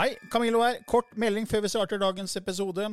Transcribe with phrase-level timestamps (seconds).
[0.00, 0.78] Hei, Camillo her.
[0.88, 2.86] Kort melding før vi starter dagens episode.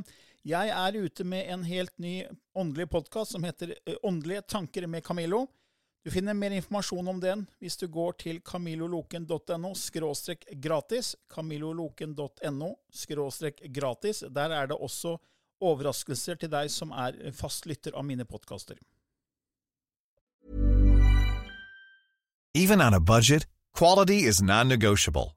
[0.43, 5.05] Jeg er ute med en helt ny åndelig podkast som heter eh, Åndelige tanker med
[5.07, 5.45] Camillo.
[6.03, 11.13] Du finner mer informasjon om den hvis du går til camilloloken.no skråstrek gratis.
[11.31, 14.25] camilloloken.no skråstrek gratis.
[14.27, 15.15] Der er det også
[15.63, 18.83] overraskelser til deg som er fast lytter av mine podkaster.
[22.53, 25.36] Even on a budget, quality is non-negotiable.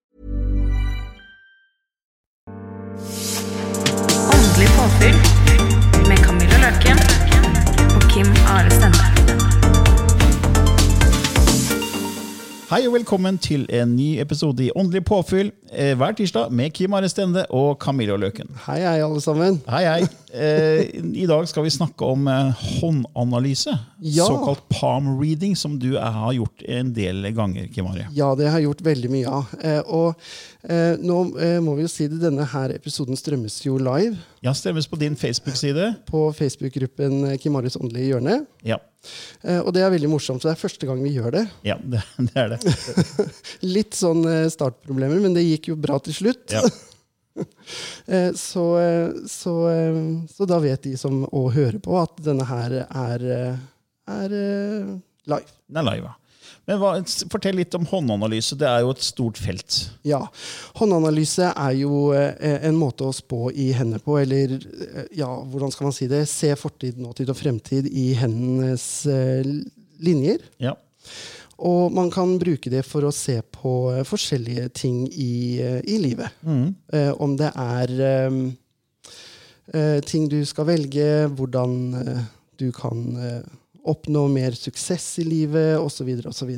[4.33, 5.15] Åndelig påfyll
[6.07, 6.97] med Camilla Løken
[7.95, 9.50] og Kim Are Stende.
[12.71, 16.93] Hei og velkommen til en ny episode i Åndelig påfyll eh, hver tirsdag med Kim
[16.95, 18.47] Are Stende og Camillo Løken.
[18.63, 19.57] Hei, hei, alle sammen.
[19.67, 20.05] Hei, hei.
[20.31, 23.73] Eh, I dag skal vi snakke om eh, håndanalyse.
[24.07, 24.23] Ja.
[24.29, 27.67] Såkalt palm reading, som du er, har gjort en del ganger.
[27.75, 28.05] Kim Are.
[28.15, 29.51] Ja, det har jeg gjort veldig mye av.
[29.59, 30.23] Eh, og
[30.63, 34.15] eh, nå eh, må vi jo si det, denne her episoden strømmes jo live
[34.47, 35.91] Ja, strømmes på din Facebook-side.
[36.07, 38.45] på Facebook-gruppen eh, Kim Ares åndelige hjørne.
[38.63, 38.79] Ja.
[39.41, 41.43] Eh, og det er veldig morsomt, så det er første gang vi gjør det.
[41.71, 42.75] ja, det, det er det.
[43.77, 46.47] Litt sånn eh, startproblemer, men det gikk jo bra til slutt.
[46.53, 46.65] Ja.
[48.11, 48.63] Eh, så,
[49.31, 49.51] så,
[50.27, 53.23] så da vet de som å høre på, at denne her er,
[54.03, 55.55] er live.
[55.71, 56.11] Den er live.
[56.11, 56.20] ja.
[56.71, 56.91] Men hva,
[57.31, 58.55] Fortell litt om håndanalyse.
[58.59, 59.79] Det er jo et stort felt.
[60.07, 60.21] Ja.
[60.79, 65.73] Håndanalyse er jo eh, en måte å spå i hendene på, eller eh, ja, hvordan
[65.73, 66.23] skal man si det?
[66.31, 69.43] Se fortid, nåtid og fremtid i hendenes eh,
[69.99, 70.47] linjer.
[70.63, 70.77] Ja.
[71.61, 73.75] Og man kan bruke det for å se på
[74.07, 76.33] forskjellige ting i, i livet.
[76.41, 81.75] Eh, om det er eh, ting du skal velge, hvordan
[82.57, 83.43] du kan eh,
[83.87, 86.09] oppnå mer suksess i livet, osv.
[86.27, 86.51] osv.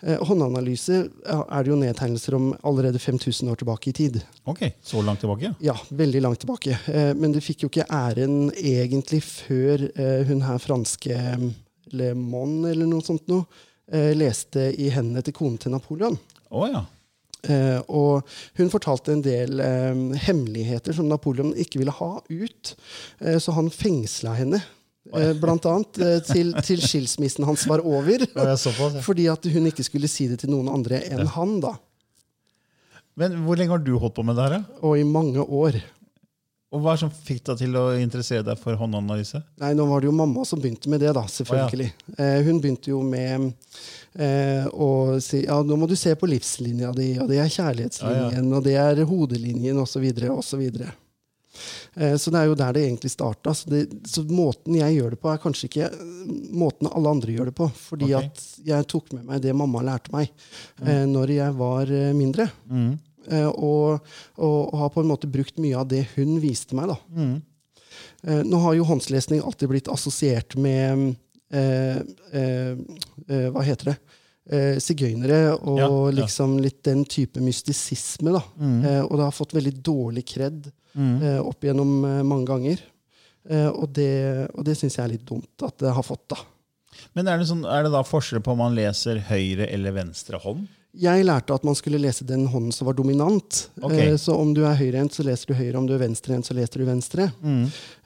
[0.00, 4.20] Eh, håndanalyse er det jo nedtegnelser om allerede 5000 år tilbake i tid.
[4.44, 5.54] Ok, Så langt tilbake?
[5.60, 6.78] Ja, veldig langt tilbake.
[6.86, 11.48] Eh, men det fikk jo ikke æren egentlig før eh, hun her franske eh,
[11.92, 13.46] Le Mon eller noe sånt noe,
[13.92, 16.18] eh, leste i hendene til konen til Napoleon.
[16.50, 16.84] Oh, ja.
[17.46, 19.94] Uh, og hun fortalte en del uh,
[20.26, 22.72] hemmeligheter som Napoleon ikke ville ha ut.
[23.22, 24.58] Uh, så han fengsla henne,
[25.40, 28.24] blant annet, eh, til, til skilsmissen hans var over.
[28.34, 28.56] ja.
[29.04, 31.74] Fordi at hun ikke skulle si det til noen andre enn han, da.
[33.18, 34.60] Men hvor lenge har du holdt på med det her?
[34.82, 35.80] Og i mange år.
[36.68, 39.40] Og Hva som fikk deg til å interessere deg for håndanalyse?
[39.62, 41.86] Nei, nå var det jo mamma som begynte med det, da, selvfølgelig.
[42.18, 43.48] eh, hun begynte jo med
[44.20, 48.52] eh, å si ja, nå må du se på livslinja di, og det er kjærlighetslinjen,
[48.52, 50.04] og det er hodelinjen, osv.,
[50.36, 50.66] osv.
[51.96, 53.54] Eh, så det er jo der det egentlig starta.
[53.56, 57.34] Så, det, så måten jeg gjør det på, er kanskje ikke eh, måten alle andre
[57.34, 57.68] gjør det på.
[57.88, 58.30] Fordi okay.
[58.30, 60.32] at jeg tok med meg det mamma lærte meg
[60.80, 61.06] mm.
[61.12, 62.50] når jeg var eh, mindre.
[62.68, 62.96] Mm.
[63.52, 63.98] og,
[64.40, 66.92] og, og har på en måte brukt mye av det hun viste meg.
[66.94, 66.98] da.
[67.12, 68.44] Mm.
[68.48, 71.10] nå har jo håndslesning alltid blitt assosiert med
[71.52, 71.98] eh,
[72.32, 72.72] eh,
[73.28, 73.98] eh, Hva heter det?
[74.48, 76.10] Eh, Sigøynere og Ja, ja.
[76.22, 78.32] liksom litt den type mystisisme.
[78.32, 78.42] da.
[78.58, 82.80] Eh, og det har fått veldig dårlig kred eh, opp igjennom eh, mange ganger.
[83.48, 86.26] Eh, og det, og det syns jeg er litt dumt at det har fått.
[86.34, 86.38] da.
[87.14, 90.40] Men er det, sånn, er det da forskjell på om man leser høyre eller venstre
[90.42, 90.66] hånd?
[90.98, 93.68] Jeg lærte at man skulle lese den hånden som var dominant.
[93.78, 94.08] Okay.
[94.08, 95.76] Eh, så om du er høyrehendt, så leser du høyre.
[95.78, 97.28] Om du er venstrehendt, så leser du venstre.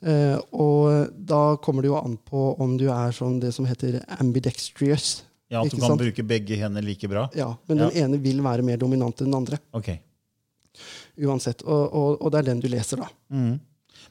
[0.03, 4.00] Eh, og da kommer det jo an på om du er sånn det som heter
[4.20, 5.22] ambidextrous.
[5.53, 6.00] Ja, At du kan sant?
[6.00, 7.26] bruke begge hender like bra?
[7.37, 9.59] Ja, Men den ene vil være mer dominant enn den andre.
[9.76, 9.91] Ok.
[11.20, 11.62] Uansett.
[11.66, 13.10] Og, og, og det er den du leser, da.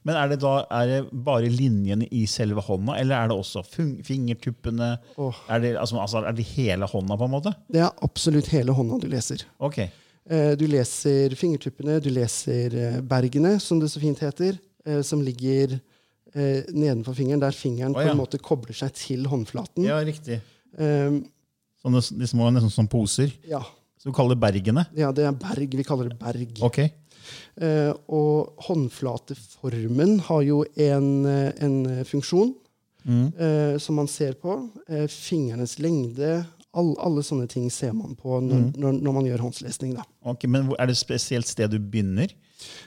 [0.07, 3.63] Men er det da er det bare linjene i selve hånda, eller er det også
[4.07, 4.93] fingertuppene?
[5.21, 5.35] Oh.
[5.51, 7.53] Er, det, altså, altså, er det hele hånda, på en måte?
[7.71, 9.43] Det er absolutt hele hånda du leser.
[9.61, 9.81] Ok.
[9.81, 15.23] Eh, du leser fingertuppene, du leser eh, bergene, som det så fint heter, eh, som
[15.25, 15.79] ligger
[16.31, 19.83] nedenfor fingeren, der fingeren Å, på en måte kobler seg til håndflaten.
[19.83, 20.37] Ja, riktig.
[20.79, 21.17] Um,
[21.83, 23.33] Sånne, de små nesten som poser.
[23.43, 23.59] ja.
[24.01, 24.87] Så du kaller det bergene?
[24.97, 25.75] ja, det er berg.
[25.77, 26.57] Vi kaller det berg.
[26.65, 26.79] Ok.
[27.61, 32.55] Eh, og håndflateformen har jo en, eh, en eh, funksjon
[33.03, 33.31] Mm.
[33.39, 34.69] eh, som man ser på.
[34.87, 39.41] Eh, fingernes lengde, all, alle sånne ting ser man på når, når, når man gjør
[39.41, 39.95] håndslesning.
[39.95, 40.03] da.
[40.23, 42.29] Ok, men Er det et spesielt sted du begynner?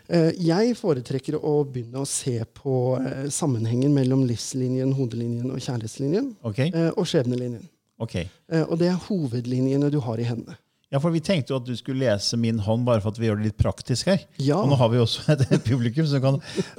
[0.08, 2.96] Eh, Jeg foretrekker å begynne å se på
[3.28, 6.36] sammenhengen mellom livslinjen, hodelinjen og kjærlighetslinjen.
[6.44, 6.70] Okay.
[6.72, 7.66] eh, Og skjebnelinjen.
[7.98, 8.14] ok.
[8.50, 10.56] Eh, Og det er hovedlinjene du har i hendene.
[10.94, 13.26] Ja, for Vi tenkte jo at du skulle lese min hånd bare for at vi
[13.26, 14.20] gjør det litt praktisk her.
[14.38, 14.60] Ja.
[14.62, 16.36] Og nå har vi også et, publikum som kan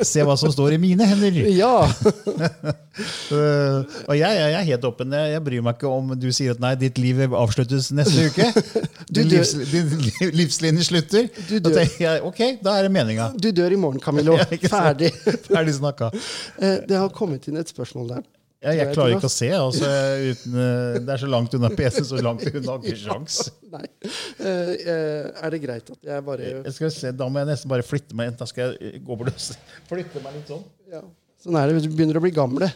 [0.08, 1.36] se hva som står i mine hender.
[1.52, 1.74] Ja!
[3.36, 5.12] uh, og jeg, jeg er helt åpen.
[5.20, 8.48] Jeg, bryr meg ikke om du sier at nei, ditt liv avsluttes neste uke.
[9.12, 9.92] Din, livs, din
[10.40, 11.28] livslinje slutter.
[11.50, 13.28] Du Da dør- tenker jeg, ok, da er det meninga.
[13.36, 14.38] Du dør i morgen, Camillo.
[14.64, 15.12] Ferdig.
[15.50, 16.14] Ferdig snakka.
[16.56, 18.24] Uh, Det har kommet inn et spørsmål der.
[18.66, 19.50] Ja, jeg klarer ikke å se.
[19.54, 19.90] Altså,
[20.32, 23.36] uten, øh, det er så langt unna PC, så langt unna har ikke sjans.
[23.76, 23.84] Nei.
[24.02, 27.70] Eh, eh, Er det greit at jeg bare Jeg skal se, Da må jeg nesten
[27.70, 28.34] bare flytte meg.
[28.40, 30.66] Da skal jeg gå bort og flytte meg litt sånn.
[30.94, 31.04] ja.
[31.46, 32.72] Sånn er det hvis du begynner å bli gamle.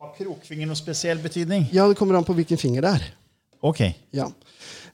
[0.00, 1.68] Har krokfinger noen spesiell betydning?
[1.72, 3.06] Ja, det kommer an på hvilken finger det er.
[3.64, 3.80] Ok.
[4.14, 4.28] Ja.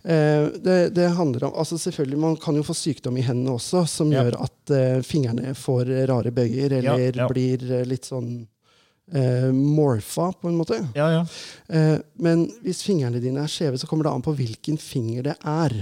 [0.04, 3.84] Eh, det, det handler om, altså selvfølgelig, Man kan jo få sykdom i hendene også,
[3.88, 4.24] som Ja.
[4.24, 7.28] gjør at eh, fingrene får rare bøyer, eller Ja, ja.
[7.30, 8.46] blir eh, litt sånn
[9.14, 10.80] eh, morfa, på en måte.
[10.98, 11.22] Ja, ja.
[11.68, 15.36] Eh, men hvis fingrene dine er skjeve, så kommer det an på hvilken finger det
[15.44, 15.76] er.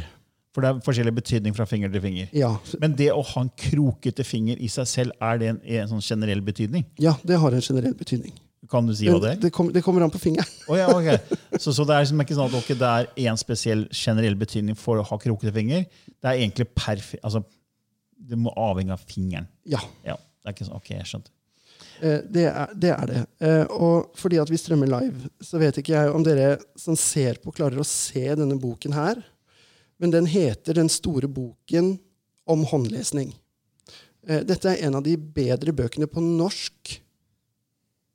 [0.52, 2.28] For det er forskjellig betydning fra finger til finger.
[2.34, 5.88] Ja, Men det å ha en krokete finger i seg selv, er det en, en
[5.94, 6.84] sånn generell betydning?
[6.99, 8.32] ja det har en generell betydning.
[8.70, 9.38] Kan du si hva det er?
[9.43, 10.46] det, kom, det kommer an på fingeren.
[10.70, 11.19] Oh, ja, okay.
[11.58, 14.78] så, så det er liksom ikke sånn at okay, det er én spesiell generell betydning
[14.78, 15.84] for å ha krokete finger?
[16.06, 17.14] Det er egentlig perf...
[17.22, 17.43] Altså,
[18.31, 19.49] det må avhenge av fingeren.
[19.67, 19.81] Ja.
[20.06, 21.32] Ja, det er ikke sånn, ok, jeg skjønte.
[22.00, 22.93] Eh, Det er det.
[22.94, 23.25] Er det.
[23.43, 27.40] Eh, Og fordi at vi strømmer live, så vet ikke jeg om dere som ser
[27.43, 29.20] på, klarer å se denne boken her.
[30.00, 31.99] Men den heter 'Den store boken
[32.46, 33.34] om håndlesning'.
[34.28, 37.00] Eh, Dette er en av de bedre bøkene på norsk,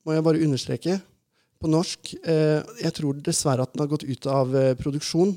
[0.06, 1.00] må jeg bare understreke.
[1.60, 2.14] På norsk.
[2.22, 5.34] Eh, Jeg tror dessverre at den har gått ut av eh, produksjon.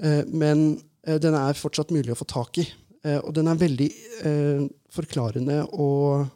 [0.00, 2.66] Eh, Men den er fortsatt mulig å få tak i.
[3.04, 3.88] Eh, Og den er veldig
[4.24, 4.62] eh,
[4.94, 6.28] forklarende og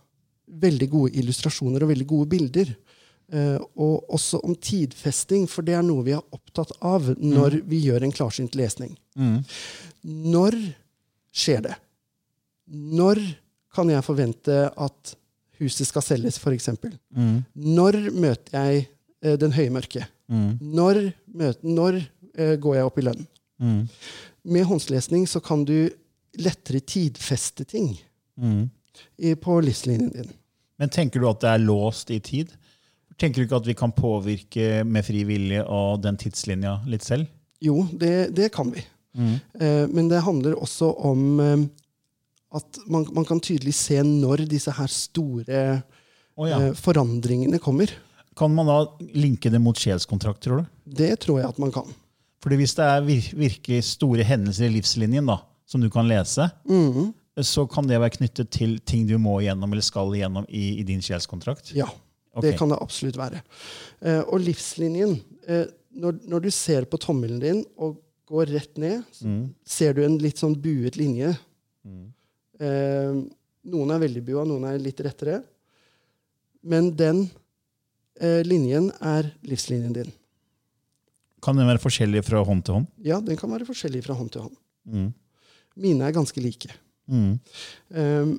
[0.47, 2.75] veldig gode illustrasjoner og veldig gode bilder.
[3.33, 7.81] Eh, og også om tidfesting, for det er noe vi er opptatt av når vi
[7.89, 8.93] gjør en klarsynt lesning.
[10.07, 10.55] Når
[11.35, 11.75] skjer det?
[12.71, 13.19] Når
[13.75, 15.15] kan jeg forvente at
[15.61, 16.71] huset skal selges, f.eks.?
[17.55, 18.87] Når møter jeg
[19.23, 20.07] eh, den høye mørke?
[20.29, 22.01] Når, møter, når
[22.37, 23.27] eh, går jeg opp i lønn?
[24.47, 25.89] Med håndslesning så kan du
[26.37, 27.95] lettere tidfeste ting
[28.37, 30.35] i, på livslinjen din.
[30.77, 32.53] Men tenker du at det er låst i tid?
[33.17, 37.31] Tenker du ikke at vi kan påvirke med fri vilje av den tidslinja litt selv?
[37.65, 38.85] Jo, det, det kan vi.
[39.17, 41.57] Eh, men det handler også om eh,
[42.57, 45.61] at man, man kan tydelig se når disse her store
[46.37, 46.61] oh, ja.
[46.61, 47.93] eh, forandringene kommer.
[48.37, 48.81] Kan man da
[49.17, 50.73] linke det mot sjelskontrakt, tror du?
[50.99, 51.89] Det tror jeg at man kan.
[52.45, 56.45] Fordi hvis det er vir virkelig store hendelser i livslinjen da, som du kan lese,
[57.43, 60.85] så kan det være knyttet til ting du må igjennom eller skal igjennom i, i
[60.87, 61.73] din sjelskontrakt?
[61.77, 61.89] Ja,
[62.33, 62.51] okay.
[62.51, 63.41] det kan det absolutt være.
[64.05, 65.17] Eh, og livslinjen
[65.49, 65.65] eh,
[65.97, 67.99] når, når du ser på tommelen din og
[68.29, 69.33] går rett ned, så
[69.67, 71.33] ser du en litt sånn buet linje.
[72.61, 73.19] Eh,
[73.67, 75.41] noen er veldig bua, noen er litt rettere.
[76.67, 77.27] Men den
[78.21, 80.11] eh, linjen er livslinjen din.
[81.45, 82.91] Kan den være forskjellig fra hånd til hånd?
[83.07, 84.57] Ja, den kan være forskjellig fra hånd til hånd.
[84.89, 85.09] Mm.
[85.77, 86.73] Mine er ganske like.
[87.07, 87.37] Mm.
[87.95, 88.31] Um,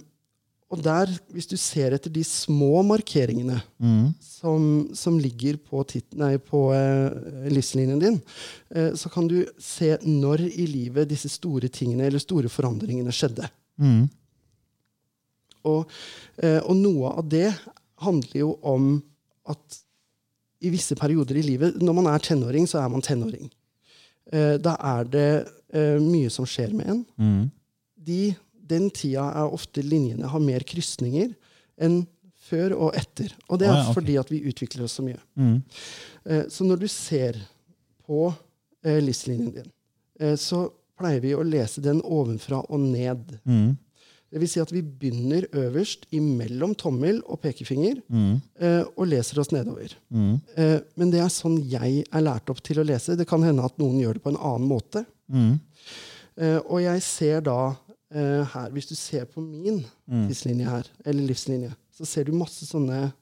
[0.68, 4.10] og der, hvis du ser etter de små markeringene Mm.
[4.20, 8.18] som, som ligger på, tit, nei, på eh, livslinjen din,
[8.76, 13.48] eh, så kan du se når i livet disse store tingene eller store forandringene skjedde.
[13.78, 14.08] Mm.
[15.68, 15.92] Og,
[16.42, 17.50] eh, og noe av det
[18.04, 18.96] handler jo om
[19.50, 19.82] at
[20.66, 23.50] i visse perioder i livet Når man er tenåring, så er man tenåring.
[24.34, 25.30] Eh, da er det
[25.70, 27.04] eh, mye som skjer med en.
[27.22, 27.44] Mm.
[28.08, 28.22] De,
[28.70, 31.34] den tida er ofte linjene har mer krysninger
[31.78, 32.02] enn
[32.48, 33.34] før og etter.
[33.52, 33.98] Og det er oh, ja, okay.
[34.00, 35.20] fordi at vi utvikler oss så mye.
[35.40, 35.58] Mm.
[36.26, 37.40] Eh, så når du ser
[38.08, 38.28] på
[38.86, 39.72] eh, livslinjen din,
[40.22, 40.68] eh, så
[40.98, 43.38] pleier vi å lese den ovenfra og ned.
[43.46, 43.76] Mm.
[44.28, 48.42] Det vil si at vi begynner øverst imellom tommel og pekefinger Mm.
[48.60, 49.94] eh, og leser oss nedover.
[50.12, 50.42] Mm.
[50.58, 53.16] Eh, men det er sånn jeg er lært opp til å lese.
[53.16, 55.06] Det kan hende at noen gjør det på en annen måte.
[55.32, 55.60] Mm.
[56.38, 57.76] Eh, og jeg ser da
[58.12, 62.66] eh, her, hvis du ser på min tidslinje her, eller livslinje, så ser du masse
[62.68, 63.14] sånne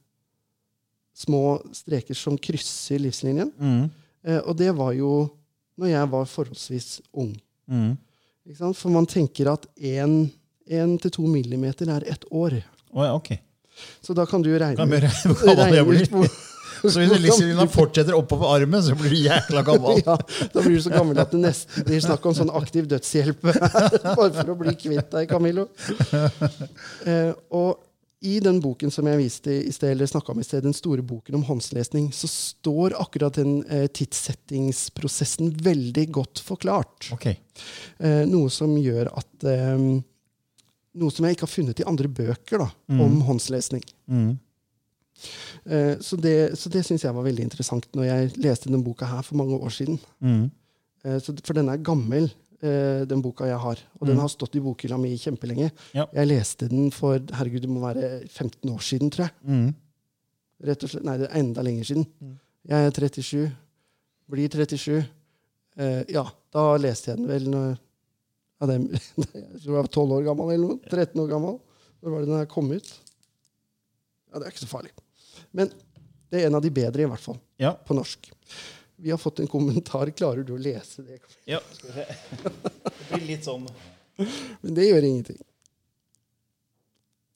[1.15, 3.53] små streker som krysser livslinjen.
[3.59, 3.85] Mm.
[4.25, 5.29] Eh, og det var jo
[5.79, 7.33] når jeg var forholdsvis ung.
[7.71, 7.93] Mm.
[8.77, 12.59] For man tenker at én til to millimeter er ett år.
[12.93, 13.39] Oh, ja, okay.
[14.01, 16.35] Så da kan du regne, Kan regne gammel ut hvor-
[16.85, 20.01] Så hvis Liselina fortsetter oppover armen, så blir du jækla gammel.
[20.05, 20.17] ja,
[20.53, 23.41] Da blir du så gammel at det nesten blir snakk om sånn aktiv dødshjelp.
[24.19, 25.65] Bare for å bli kvitt deg, Camillo.
[27.05, 27.79] Eh, og
[28.23, 31.35] i den boken som jeg viste i sted, eller om i sted, den store boken
[31.37, 37.11] om håndslesning, så står akkurat den eh, tidssettingsprosessen veldig godt forklart.
[37.13, 37.37] Okay.
[37.99, 39.87] Eh, noe som gjør at eh,
[40.95, 42.69] Noe som jeg ikke har funnet i andre bøker da,
[43.03, 43.81] om håndslesning.
[44.07, 44.29] Mm.
[45.65, 49.09] Eh, så det, så det syns jeg var veldig interessant når jeg leste den boka
[49.09, 49.99] her for mange år siden.
[50.23, 50.45] Mm.
[51.05, 52.29] Eh, så, for den er gammel,
[53.09, 53.81] den boka jeg har.
[53.99, 55.69] Og den har stått i bokhylla mi kjempelenge.
[55.97, 56.07] Ja.
[56.15, 59.35] Jeg leste den for herregud, det må være 15 år siden, tror jeg.
[59.45, 59.67] Mm.
[60.65, 62.05] Rett og slett, Nei, det er enda lenger siden.
[62.65, 63.45] Jeg er 37.
[64.31, 65.03] Blir 37.
[65.75, 66.23] Eh, ja,
[66.55, 68.77] da leste jeg den vel når ja, det,
[69.35, 70.79] Jeg tror jeg var 12 år gammel eller noe.
[70.87, 71.57] 13 år gammel.
[71.99, 72.93] Når var det den her kom ut?
[74.31, 74.93] Ja, Det er ikke så farlig.
[75.55, 75.71] Men
[76.31, 77.37] det er en av de bedre, i hvert fall.
[77.61, 77.73] Ja.
[77.75, 78.31] På norsk.
[78.95, 80.09] Vi har fått en kommentar.
[80.09, 81.19] Klarer du å lese det?
[81.45, 81.59] ja.
[81.71, 82.05] Skal vi se.
[82.39, 83.67] Det blir litt sånn
[84.61, 85.39] Men det gjør ingenting.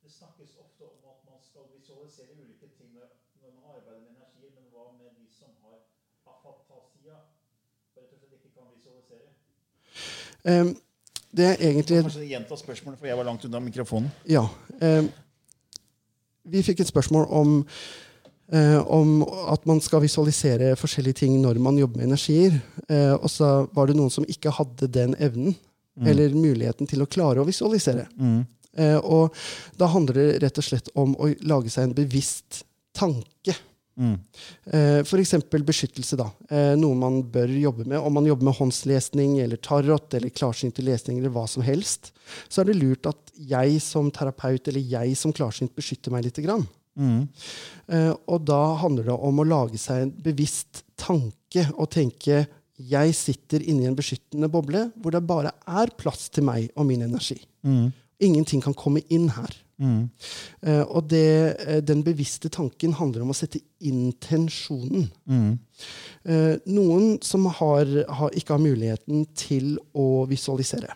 [0.03, 3.09] Det snakkes ofte om at man skal visualisere ulike ting når
[3.51, 5.81] man arbeider med energi, men hva med de som har
[6.31, 7.19] afatasia?
[7.99, 9.27] Rett og slett ikke kan visualisere?
[10.47, 10.71] Um,
[11.35, 14.07] det er egentlig Kanskje gjenta spørsmålet, for jeg var langt unna mikrofonen.
[14.25, 14.47] Ja.
[14.79, 15.11] Um,
[16.49, 17.57] vi fikk et spørsmål om,
[18.53, 22.59] eh, om at man skal visualisere forskjellige ting når man jobber med energier.
[22.87, 25.55] Eh, og så var det noen som ikke hadde den evnen
[26.07, 28.05] eller muligheten til å klare å visualisere.
[28.79, 29.35] Eh, og
[29.79, 32.63] da handler det rett og slett om å lage seg en bevisst
[32.95, 33.55] tanke.
[33.99, 34.15] Mm.
[35.03, 35.33] F.eks.
[35.51, 36.15] beskyttelse.
[36.15, 36.29] da.
[36.47, 37.99] Eh, noe man bør jobbe med.
[37.99, 42.13] Om man jobber med håndslesning eller tarot eller klarsynte lesning eller hva som helst,
[42.47, 46.39] så er det lurt at jeg som terapeut eller jeg som klarsynt beskytter meg litt.
[46.39, 46.63] Grann.
[46.99, 52.45] Eh, og da handler det om å lage seg en bevisst tanke og tenke
[52.79, 57.03] jeg sitter inni en beskyttende boble hvor det bare er plass til meg og min
[57.03, 57.41] energi.
[58.23, 59.51] Ingenting kan komme inn her.
[59.79, 65.07] Eh, og det, uh, den bevisste tanken handler om å sette intensjonen.
[66.27, 67.87] Eh, noen som har,
[68.19, 70.95] har, ikke har muligheten til å visualisere.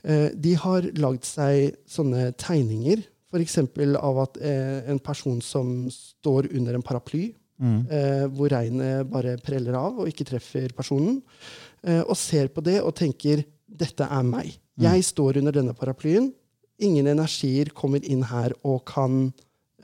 [0.00, 3.58] De har lagd seg sånne tegninger, f.eks.
[3.96, 7.28] av at eh, en person som står under en paraply,
[7.92, 11.20] eh, hvor regnet bare preller av og ikke treffer personen,
[11.84, 14.58] eh, og ser på det og tenker 'dette er meg'.
[14.80, 16.32] Jeg står under denne paraplyen.
[16.80, 19.32] Ingen energier kommer inn her og kan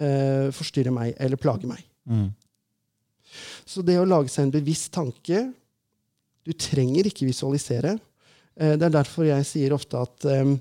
[0.01, 1.85] eh, forstyrre meg eller plage meg.
[3.67, 5.53] Så det å lage seg en bevisst tanke
[6.47, 7.99] Du trenger ikke visualisere.
[8.57, 10.55] Eh, det er derfor jeg sier ofte at eh,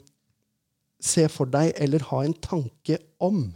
[1.02, 3.54] se for deg eller ha en tanke om.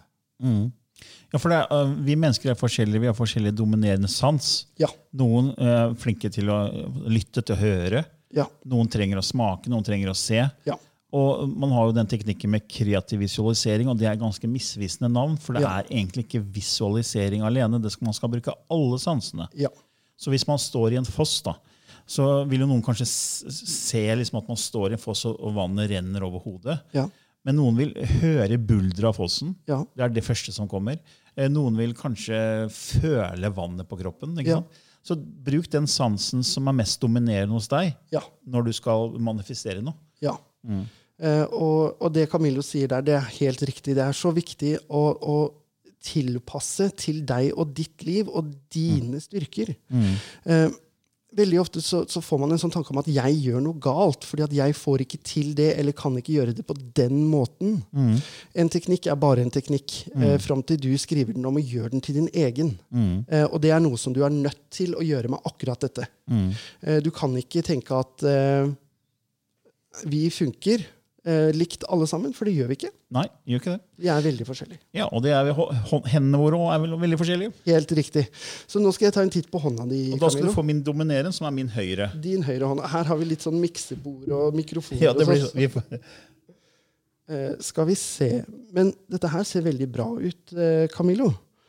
[1.31, 3.01] Ja, for er, øh, Vi mennesker er forskjellige.
[3.01, 4.65] Vi har forskjellig dominerende sans.
[4.79, 4.87] Ja.
[5.13, 6.59] Noen er flinke til å
[7.07, 8.05] lytte til å høre.
[8.35, 8.45] Ja.
[8.65, 10.41] Noen trenger å smake, noen trenger å se.
[10.65, 10.75] Ja.
[11.11, 15.37] Og Man har jo den teknikken med kreativ visualisering, og det er ganske misvisende navn.
[15.39, 15.79] For det Ja.
[15.79, 17.81] er egentlig ikke visualisering alene.
[17.81, 19.47] Det skal, man skal bruke alle sansene.
[19.55, 19.69] Ja.
[20.17, 21.55] Så hvis man står i en foss, da,
[22.05, 25.53] så vil jo noen kanskje se liksom at man står i en foss, og og
[25.55, 26.79] vannet renner over hodet.
[27.49, 29.55] Men noen vil høre bulderet av fossen.
[29.69, 29.79] Ja.
[29.97, 30.99] Det er det første som kommer.
[31.33, 32.37] Eh, Noen vil kanskje
[32.69, 34.35] føle vannet på kroppen.
[34.37, 34.59] ikke Ja.
[34.61, 34.85] sant?
[35.01, 38.19] Så bruk den sansen som er mest dominerende hos deg Ja.
[38.45, 39.95] når du skal manifestere noe.
[40.21, 40.35] Ja.
[41.19, 43.95] Eh, og, og det Camillo sier der, det er helt riktig.
[43.95, 45.37] Det er så viktig å, å
[46.03, 49.73] tilpasse til deg og ditt liv og dine styrker.
[50.45, 50.69] Eh,
[51.35, 54.25] veldig ofte så, så får man en sånn tanke om at jeg gjør noe galt,
[54.25, 57.75] fordi at jeg får ikke til det, eller kan ikke gjøre det på den måten.
[58.57, 61.89] En teknikk er bare en teknikk, eh, fram til du skriver den om og gjør
[61.93, 62.73] den til din egen.
[63.29, 66.07] Eh, og det er noe som du er nødt til å gjøre med akkurat dette.
[66.81, 68.69] Eh, du kan ikke tenke at eh,
[70.09, 70.85] vi funker
[71.25, 72.91] eh, likt alle sammen, for det gjør vi ikke.
[73.15, 73.81] Nei, gjør ikke det.
[73.99, 74.79] Vi er veldig forskjellige.
[74.95, 77.53] Ja, Og det er, vi- hendene våre er vel veldig forskjellige.
[77.65, 78.27] Helt riktig.
[78.67, 80.63] Så nå skal jeg ta en titt på hånda di, Og da skal du få
[80.65, 82.11] min dominerende, som er min høyre.
[82.21, 82.81] Din høyre hånd.
[82.85, 85.01] Her har vi litt sånn miksebord og mikrofoner.
[85.03, 85.55] Ja, det blir, sånn.
[85.55, 85.99] vi får,
[87.29, 88.43] Eh, skal vi se.
[88.73, 91.27] Men dette her ser veldig bra ut, eh, Camillo.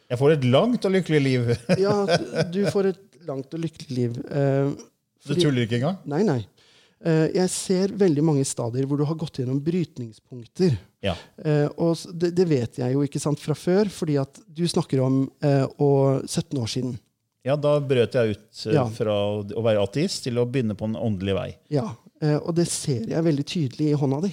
[0.08, 1.50] jeg får et langt og lykkelig liv.
[1.78, 2.06] Ja,
[2.50, 4.16] du får et langt og lykkelig liv.
[4.30, 4.70] Eh,
[5.28, 5.98] Du tuller ikke engang?
[6.08, 6.46] Nei, nei.
[7.04, 10.74] Eh, jeg ser veldig mange stadier hvor du har gått gjennom brytningspunkter.
[11.02, 11.14] Ja.
[11.44, 15.00] Eh, og det, det vet jeg jo ikke sant fra før, fordi at du snakker
[15.04, 16.98] om eh, og 17 år siden.
[17.46, 18.84] ja, da brøt jeg ut eh, Ja.
[18.92, 21.48] fra å være ateist til å begynne på en åndelig vei.
[21.72, 21.86] Ja,
[22.20, 24.32] eh, Og det ser jeg veldig tydelig i hånda di.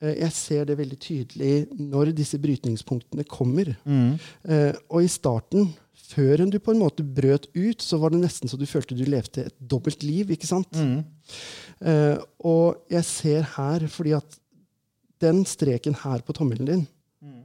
[0.00, 3.72] Eh, jeg ser det veldig tydelig når disse brytningspunktene kommer.
[3.88, 4.18] Mm.
[4.44, 5.72] Eh, og i starten,
[6.08, 9.04] før du på en måte brøt ut, så var det nesten så du følte du
[9.08, 10.30] levde et dobbelt liv.
[10.36, 10.70] ikke sant?
[10.72, 11.02] Mm.
[11.80, 14.38] Eh, og jeg ser her, fordi at
[15.22, 16.86] den streken her på tommelen din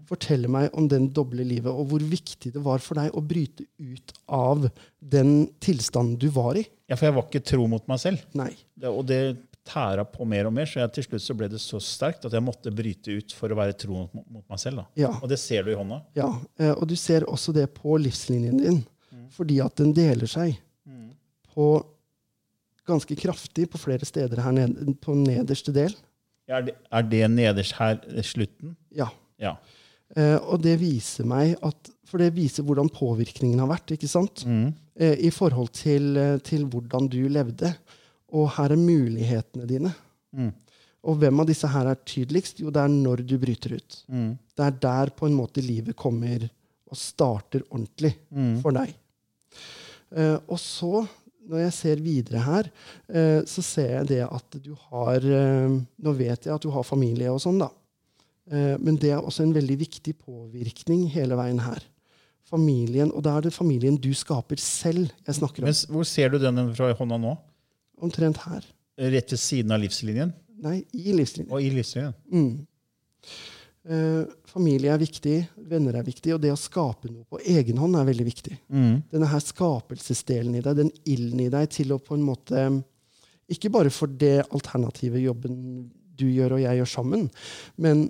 [0.08, 3.66] forteller meg om den doble livet, og hvor viktig det var for deg å bryte
[3.80, 4.68] ut av
[5.00, 6.66] den tilstanden du var i.
[6.90, 8.24] Ja, for jeg var ikke tro mot meg selv.
[8.38, 8.52] Nei.
[8.76, 9.22] Det, og det
[9.64, 12.36] tæra på mer og mer, så jeg, til slutt så ble det så sterkt at
[12.36, 14.84] jeg måtte bryte ut for å være tro mot, mot meg selv.
[14.84, 15.06] Da.
[15.06, 15.14] Ja.
[15.22, 16.02] Og det ser du i hånda.
[16.20, 18.84] Ja, eh, og du ser også det på livslinjen din,
[19.34, 20.60] fordi at den deler seg
[21.54, 21.68] på
[22.88, 25.96] ganske kraftig på flere steder her nede, på nederste del.
[26.48, 28.76] Er det, er det nederst her slutten?
[28.92, 29.08] Ja.
[29.40, 29.56] Ja.
[30.16, 34.44] Eh, og det viser meg at For det viser hvordan påvirkningen har vært, ikke sant?
[34.46, 37.72] Eh, I forhold til, eh, til hvordan du levde.
[38.30, 39.94] Og her er mulighetene dine.
[41.04, 42.60] Og hvem av disse her er tydeligst?
[42.62, 43.98] Jo, det er når du bryter ut.
[44.56, 46.46] Det er der på en måte livet kommer
[46.92, 48.14] og starter ordentlig
[48.62, 48.94] for deg.
[50.14, 51.08] Eh, og så,
[51.50, 52.70] når jeg ser videre her,
[53.12, 56.86] eh, så ser jeg det at du har eh, Nå vet jeg at du har
[56.88, 57.70] familie og sånn, da.
[58.52, 61.84] Eh, men det er også en veldig viktig påvirkning hele veien her.
[62.54, 65.70] Familien, Og da er det familien du skaper selv jeg snakker om.
[65.72, 67.34] Men hvor ser du den fra hånda nå?
[68.04, 68.66] Omtrent her.
[69.00, 70.34] Rett ved siden av livslinjen?
[70.64, 71.52] Nei, i livslinjen.
[71.52, 72.14] Og i livslinjen?
[72.30, 72.68] Mm.
[73.84, 75.36] Eh, familie er viktig,
[75.68, 78.56] venner er viktig, og det å skape noe på egen hånd er veldig viktig.
[79.12, 82.84] Denne her skapelsesdelen i deg, den ilden i deg til å på en måte
[83.52, 85.58] Ikke bare for det alternative jobben
[86.16, 87.26] du gjør og jeg gjør sammen,
[87.76, 88.06] men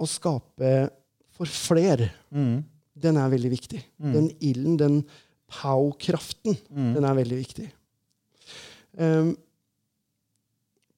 [0.00, 0.88] å skape
[1.36, 2.06] for fler,
[2.96, 3.82] den er veldig viktig.
[4.14, 4.96] Den ilden, den
[5.52, 6.56] pow-kraften,
[6.96, 7.68] den er veldig viktig.
[8.96, 9.36] Um,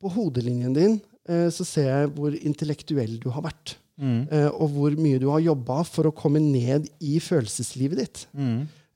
[0.00, 3.74] på hodelinjen din eh, så ser jeg hvor intellektuell du har vært.
[4.00, 8.22] Eh, og hvor mye du har jobba for å komme ned i følelseslivet ditt.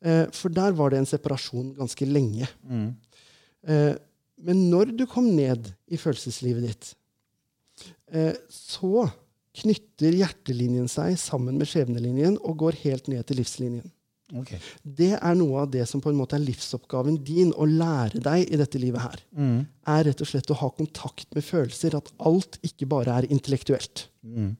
[0.04, 2.48] Eh, for der var det en separasjon ganske lenge.
[3.68, 3.94] Eh,
[4.44, 6.94] men når du kom ned i følelseslivet ditt,
[8.52, 9.08] så
[9.58, 13.88] knytter hjertelinjen seg sammen med skjebnelinjen og går helt ned til livslinjen.
[14.34, 14.58] Okay.
[14.82, 18.48] Det er noe av det som på en måte er livsoppgaven din, å lære deg
[18.48, 19.22] i dette livet her.
[19.94, 24.06] Er rett og slett å ha kontakt med følelser, at alt ikke bare er intellektuelt.
[24.24, 24.54] Eh,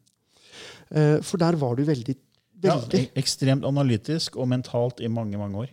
[1.26, 2.14] for der var du veldig,
[2.62, 3.00] veldig.
[3.02, 5.72] Ja, ekstremt analytisk og mentalt i mange, mange år.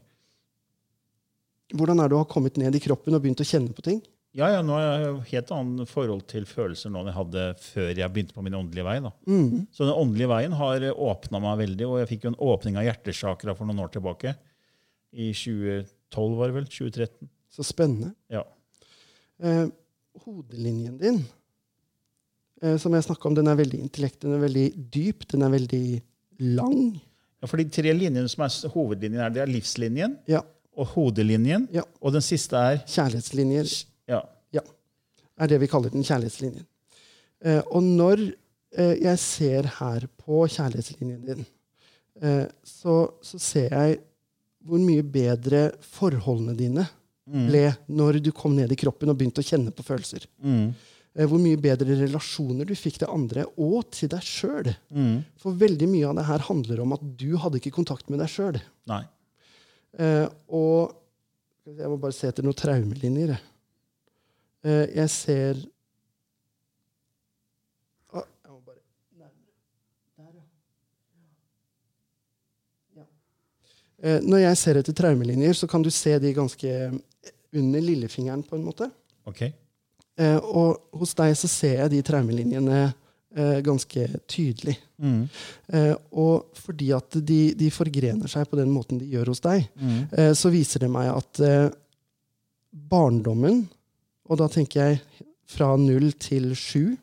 [1.77, 4.01] Hvordan er det å ha kommet ned i kroppen og begynt å kjenne på ting?
[4.31, 7.89] Ja, ja, nå har jeg helt annet forhold til følelser nå enn jeg hadde før
[7.89, 8.95] jeg begynte på min åndelige vei.
[9.03, 9.11] da.
[9.27, 9.65] Mm.
[9.75, 12.87] Så den åndelige veien har åpna meg veldig, og jeg fikk jo en åpning av
[12.87, 14.33] hjertesakra for noen år tilbake.
[15.11, 16.69] I 2012, var det vel?
[16.71, 17.31] 2013.
[17.51, 18.13] Så spennende.
[18.31, 18.45] Ja.
[19.43, 19.65] Eh,
[20.23, 21.40] hodelinjen din, eh,
[22.77, 25.83] som jeg snakka om, den er veldig intellekt, den er veldig dyp, den er veldig
[26.57, 26.75] lang.
[27.41, 30.43] ja, For de tre linjene som er hovedlinjen, her, det er livslinjen Ja.
[30.77, 31.67] og hodelinjen.
[31.73, 31.83] Ja.
[32.01, 33.71] Og den siste er Kjærlighetslinjer
[34.09, 34.21] ja,
[34.53, 34.61] ja,
[35.41, 36.65] er det vi kaller den kjærlighetslinjen.
[37.43, 38.21] Eh, og når
[38.77, 41.45] eh, jeg ser her på kjærlighetslinjen din,
[42.21, 43.99] eh, så, så ser jeg
[44.61, 46.83] hvor mye bedre forholdene dine
[47.31, 50.25] ble når du kom ned i kroppen og begynte å kjenne på følelser.
[50.45, 50.69] Eh,
[51.27, 54.69] hvor mye bedre relasjoner du fikk til andre og til deg sjøl.
[55.41, 58.31] For veldig mye av det her handler om at du hadde ikke kontakt med deg
[58.31, 58.61] sjøl.
[59.99, 60.95] Eh, og
[61.67, 63.35] Jeg må bare se etter noen traumelinjer.
[64.65, 65.59] Eh, jeg ser
[68.15, 68.79] Å, Jeg må bare.
[69.19, 69.33] Der,
[70.23, 70.31] ja.
[72.97, 73.05] ja.
[74.01, 76.71] Eh, når jeg ser etter traumelinjer, så kan du se de ganske
[77.51, 78.87] under lillefingeren, på en måte.
[79.27, 79.43] Ok.
[80.19, 82.79] Eh, og hos deg så ser jeg de traumelinjene
[83.35, 84.77] eh, ganske tydelig.
[85.01, 89.67] Eh, og fordi at de, de forgrener seg på den måten de gjør hos deg,
[90.11, 91.41] eh, så viser det meg at
[92.91, 93.63] barndommen,
[94.29, 95.01] og da tenker jeg
[95.51, 96.93] fra null til sju,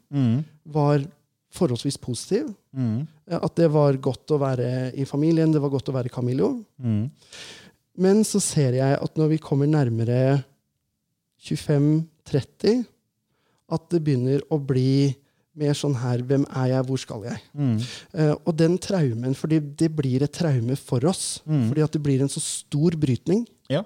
[0.72, 1.02] var
[1.52, 2.52] forholdsvis positiv.
[2.76, 6.64] Eh, At det var godt å være i familien, det var godt å være Camillo.
[7.98, 10.44] Men så ser jeg at når vi kommer nærmere
[11.42, 12.84] 25-30,
[13.70, 15.14] at det begynner å bli
[15.58, 17.40] mer sånn her Hvem er jeg, hvor skal jeg?
[18.14, 22.22] Eh, og den traumen, fordi det blir et traume for oss, fordi at det blir
[22.22, 23.82] en så stor brytning, Ja.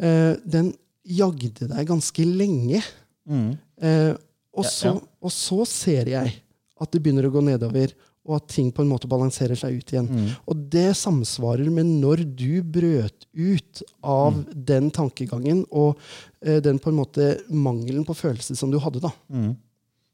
[0.00, 0.72] uh, den
[1.04, 2.80] jagde deg ganske lenge.
[3.28, 4.14] Eh,
[4.56, 5.00] og, Ja, så, ja.
[5.22, 6.32] og så ser jeg
[6.80, 7.92] at det begynner å gå nedover,
[8.28, 10.10] og at ting på en måte balanserer seg ut igjen.
[10.44, 15.96] Og det samsvarer med når du brøt ut av den tankegangen og
[16.44, 19.02] eh, den på en måte mangelen på følelse som du hadde.
[19.02, 19.14] da.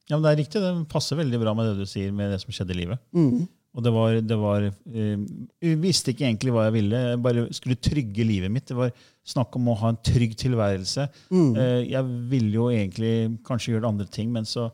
[0.07, 0.63] Ja, men Det er riktig.
[0.63, 3.03] Det passer veldig bra med det du sier med det som skjedde i livet.
[3.17, 3.47] Mm.
[3.77, 5.25] Og det var, det var eh,
[5.61, 7.03] Jeg visste ikke egentlig hva jeg ville.
[7.11, 8.69] Jeg bare skulle trygge livet mitt.
[8.71, 8.95] Det var
[9.27, 11.09] snakk om å ha en trygg tilværelse.
[11.29, 11.51] Mm.
[11.53, 13.15] Eh, jeg ville jo egentlig
[13.47, 14.71] kanskje gjøre andre ting, men så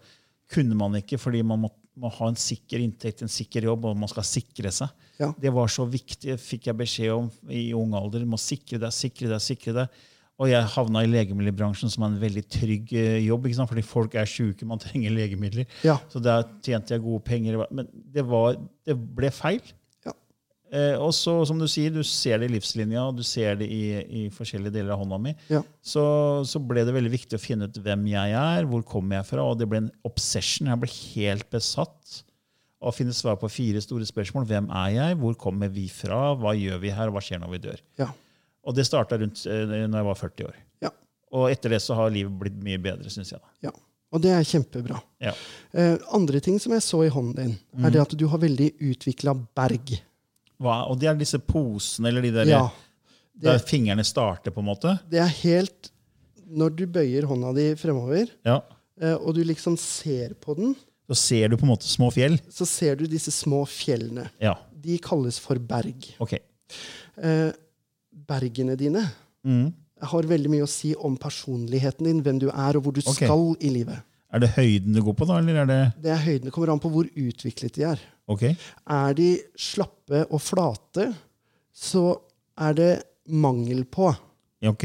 [0.53, 3.99] kunne man ikke fordi man må, må ha en sikker inntekt, en sikker jobb, og
[3.99, 4.93] man skal sikre seg.
[5.21, 5.29] Ja.
[5.39, 8.25] Det var så viktig, fikk jeg beskjed om i ung alder.
[8.29, 10.01] Må sikre deg, sikre deg, sikre deg.
[10.41, 13.51] Og jeg havna i legemiddelbransjen, som er en veldig trygg eh, jobb.
[13.61, 15.69] Fordi folk er sjuke, man trenger legemidler.
[15.87, 15.99] Ja.
[16.11, 17.61] Så der tjente jeg gode penger.
[17.71, 18.57] Men det, var,
[18.89, 19.63] det ble feil.
[20.73, 23.67] Eh, og så, som du sier, du ser det i livslinja, og du ser det
[23.69, 25.35] i, i forskjellige deler av hånda mi.
[25.53, 25.61] Ja.
[25.85, 26.03] Så,
[26.49, 29.45] så ble det veldig viktig å finne ut hvem jeg er, hvor kommer jeg fra.
[29.45, 30.71] Og det ble en obsession.
[30.73, 32.23] Jeg ble helt besatt
[32.83, 34.49] av å finne svar på fire store spørsmål.
[34.49, 35.19] Hvem er jeg?
[35.21, 36.33] Hvor kommer vi fra?
[36.41, 37.13] Hva gjør vi her?
[37.13, 37.83] Og hva skjer når vi dør?
[38.01, 38.09] Ja.
[38.65, 40.57] Og det starta rundt eh, når jeg var 40 år.
[40.87, 40.91] Ja.
[41.37, 43.43] Og etter det så har livet blitt mye bedre, syns jeg.
[43.45, 43.69] da.
[43.69, 43.75] ja.
[44.13, 44.99] Og det er kjempebra.
[45.25, 45.31] Ja.
[45.73, 47.87] Eh, andre ting som jeg så i hånden din, Mm.
[47.89, 49.95] er det at du har veldig utvikla berg.
[50.63, 52.63] Hva, og det er disse posene, eller de der, Ja.
[53.43, 54.99] der fingrene starter, på en måte?
[55.11, 55.91] det er helt
[56.53, 58.59] Når du bøyer hånda di fremover, Ja.
[59.01, 60.75] eh, og du liksom ser på den,
[61.09, 62.39] Så ser du på en måte små fjell?
[62.51, 64.29] så ser du disse små fjellene.
[64.41, 64.55] Ja.
[64.79, 66.15] De kalles for berg.
[66.21, 66.35] Ok.
[67.23, 67.53] Eh,
[68.29, 69.03] bergene dine
[69.45, 69.73] Mm.
[70.03, 73.27] har veldig mye å si om personligheten din, hvem du er, og hvor du okay.
[73.27, 74.03] skal i livet.
[74.33, 75.39] Er det høyden du går på, da?
[75.43, 76.45] Eller er det Det er høyden.
[76.49, 78.01] Det kommer an på hvor utviklet de er.
[78.33, 78.43] Ok.
[78.89, 79.29] Er de
[79.61, 81.11] slappe og flate,
[81.77, 82.05] så
[82.59, 82.93] er det
[83.29, 84.09] mangel på.
[84.63, 84.85] Ja, ok.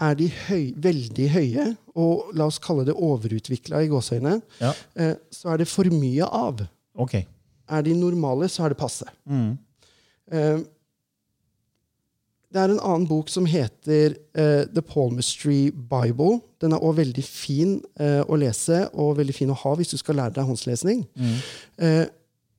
[0.00, 1.64] Er de høy, veldig høye,
[1.98, 4.72] og la oss kalle det overutvikla i gåseøyne, Ja.
[4.96, 6.60] eh, så er det for mye av.
[6.94, 7.14] Ok.
[7.68, 9.04] Er de normale, så er det passe.
[9.28, 9.58] Mm.
[10.32, 10.58] Eh,
[12.58, 16.40] det er en annen bok som heter uh, The Palmistry Bible.
[16.58, 19.98] Den er òg veldig fin uh, å lese og veldig fin å ha hvis du
[20.00, 21.04] skal lære deg håndslesning.
[21.14, 21.36] Mm.
[21.78, 22.04] Uh,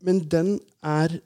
[0.08, 1.18] men den er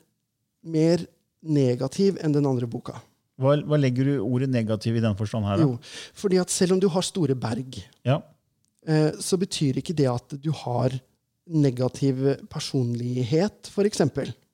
[0.65, 1.05] mer
[1.43, 2.97] negativ enn den andre boka.
[3.37, 5.61] Hva, hva legger du ordet negativ i den forstand her?
[5.61, 5.67] da?
[5.67, 5.77] Jo,
[6.17, 8.21] fordi at selv om du har store berg, Ja.
[9.19, 10.93] så betyr ikke det at du har
[11.49, 14.01] negativ personlighet, f.eks.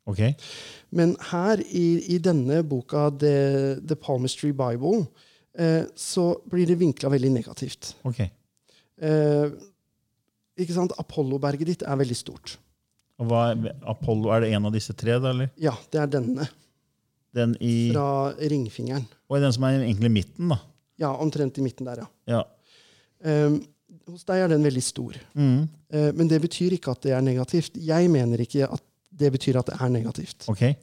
[0.09, 0.21] Ok.
[0.95, 5.05] Men her i, i denne boka, The, The Palmistry Bible,
[5.57, 7.93] eh, så blir det vinkla veldig negativt.
[8.09, 8.23] ok.
[8.99, 9.51] Eh,
[10.59, 10.91] ikke sant?
[10.99, 12.57] Apollo-berget ditt er veldig stort.
[13.19, 15.33] Og er, Apollo, er det en av disse tre, da?
[15.33, 15.51] eller?
[15.59, 16.47] Ja, det er denne.
[17.35, 19.05] Den i, Fra ringfingeren.
[19.29, 20.57] og den som er egentlig i midten, da?
[20.99, 22.07] Ja, omtrent i midten der, ja.
[22.27, 22.41] Ja.
[23.23, 23.59] Um,
[24.09, 25.15] hos deg er den veldig stor.
[25.37, 25.67] Mm.
[25.93, 27.77] Uh, men det betyr ikke at det er negativt.
[27.79, 28.83] Jeg mener ikke at
[29.19, 30.47] det betyr at det er negativt.
[30.51, 30.75] Okay.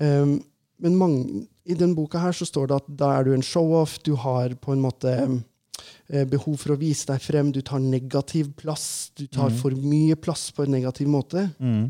[0.00, 0.38] Um,
[0.84, 3.98] men mange, i denne boka her så står det at da er du en show-off,
[4.04, 8.50] du har på en måte eh, behov for å vise deg frem, du tar negativ
[8.58, 11.46] plass, du tar for mye plass på en negativ måte.
[11.62, 11.86] Mm.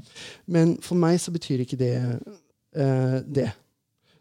[0.47, 3.49] Men for meg så betyr ikke det uh, det.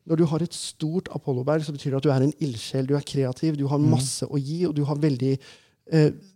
[0.10, 2.98] Når du har et stort Apollo-berg, så betyr det at du er en ildsjel, du
[2.98, 5.38] er kreativ, du har masse å gi, og du har veldig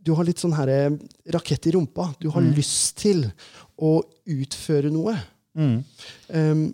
[0.04, 0.98] Du har litt sånn her eh,
[1.34, 2.10] rakett i rumpa.
[2.20, 3.26] Du har lyst til
[3.80, 5.14] å utføre noe.
[5.58, 5.78] Mm.
[6.34, 6.66] Um,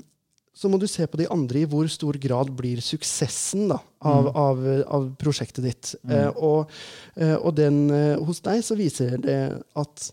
[0.54, 4.30] så må du se på de andre i hvor stor grad blir suksessen da, av,
[4.38, 5.94] av, av prosjektet ditt.
[6.08, 6.74] Uh, og
[7.20, 9.38] uh, og den, uh, hos deg så viser det
[9.80, 10.10] at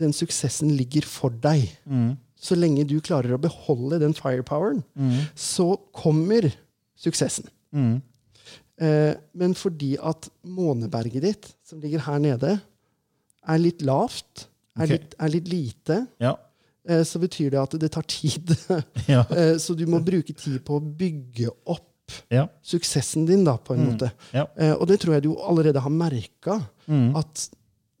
[0.00, 1.66] den suksessen ligger for deg.
[1.84, 2.14] Mm.
[2.40, 5.26] Så lenge du klarer å beholde den firepoweren, Mm.
[5.36, 6.48] så kommer
[6.96, 7.50] suksessen.
[7.74, 7.98] Mm.
[8.80, 12.54] Eh, men fordi at måneberget ditt, som ligger her nede,
[13.48, 14.46] er litt lavt,
[14.78, 14.94] er, okay.
[14.96, 16.34] litt, er litt lite, Ja.
[16.88, 18.54] eh, så betyr det at det tar tid.
[19.08, 19.24] Ja.
[19.36, 21.86] Eh, Så du må bruke tid på å bygge opp
[22.32, 22.48] Ja.
[22.62, 24.10] suksessen din, da, på en måte.
[24.32, 24.46] Ja.
[24.56, 26.56] Eh, Og det tror jeg du allerede har merka.
[26.88, 27.14] Mm.
[27.16, 27.48] At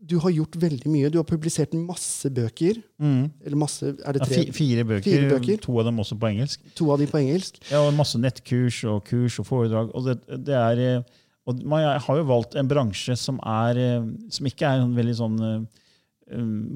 [0.00, 1.10] du har gjort veldig mye.
[1.12, 2.78] Du har publisert masse bøker.
[2.98, 3.26] Mm.
[3.44, 4.38] Eller masse Er det Ja, tre?
[4.46, 5.58] fi, fire, bøker, Fire bøker.
[5.60, 6.62] to av dem også på engelsk.
[6.80, 7.58] To av de på engelsk.
[7.70, 9.90] Ja, og masse nettkurs og kurs og foredrag.
[9.94, 11.02] Og det, det er, eh,
[11.46, 15.16] og man har jo valgt en bransje som, er, eh, som ikke er en veldig
[15.20, 15.60] sånn eh,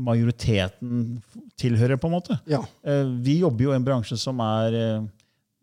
[0.05, 1.23] majoriteten
[1.61, 2.39] tilhører, på en måte.
[2.51, 2.61] Ja.
[3.25, 4.77] Vi jobber jo i en bransje som er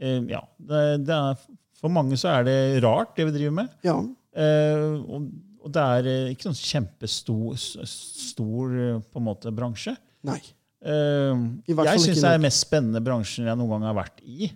[0.01, 1.37] Ja, det, det er,
[1.77, 3.69] for mange så er det rart, det vi driver med.
[3.85, 3.99] ja.
[4.41, 5.29] Og,
[5.61, 9.93] og det er eh, ikke noen kjempestor stor, eh, på en måte, bransje.
[10.27, 10.39] Nei.
[10.81, 14.49] Eh, jeg syns det er den mest spennende bransjen jeg noen gang har vært i.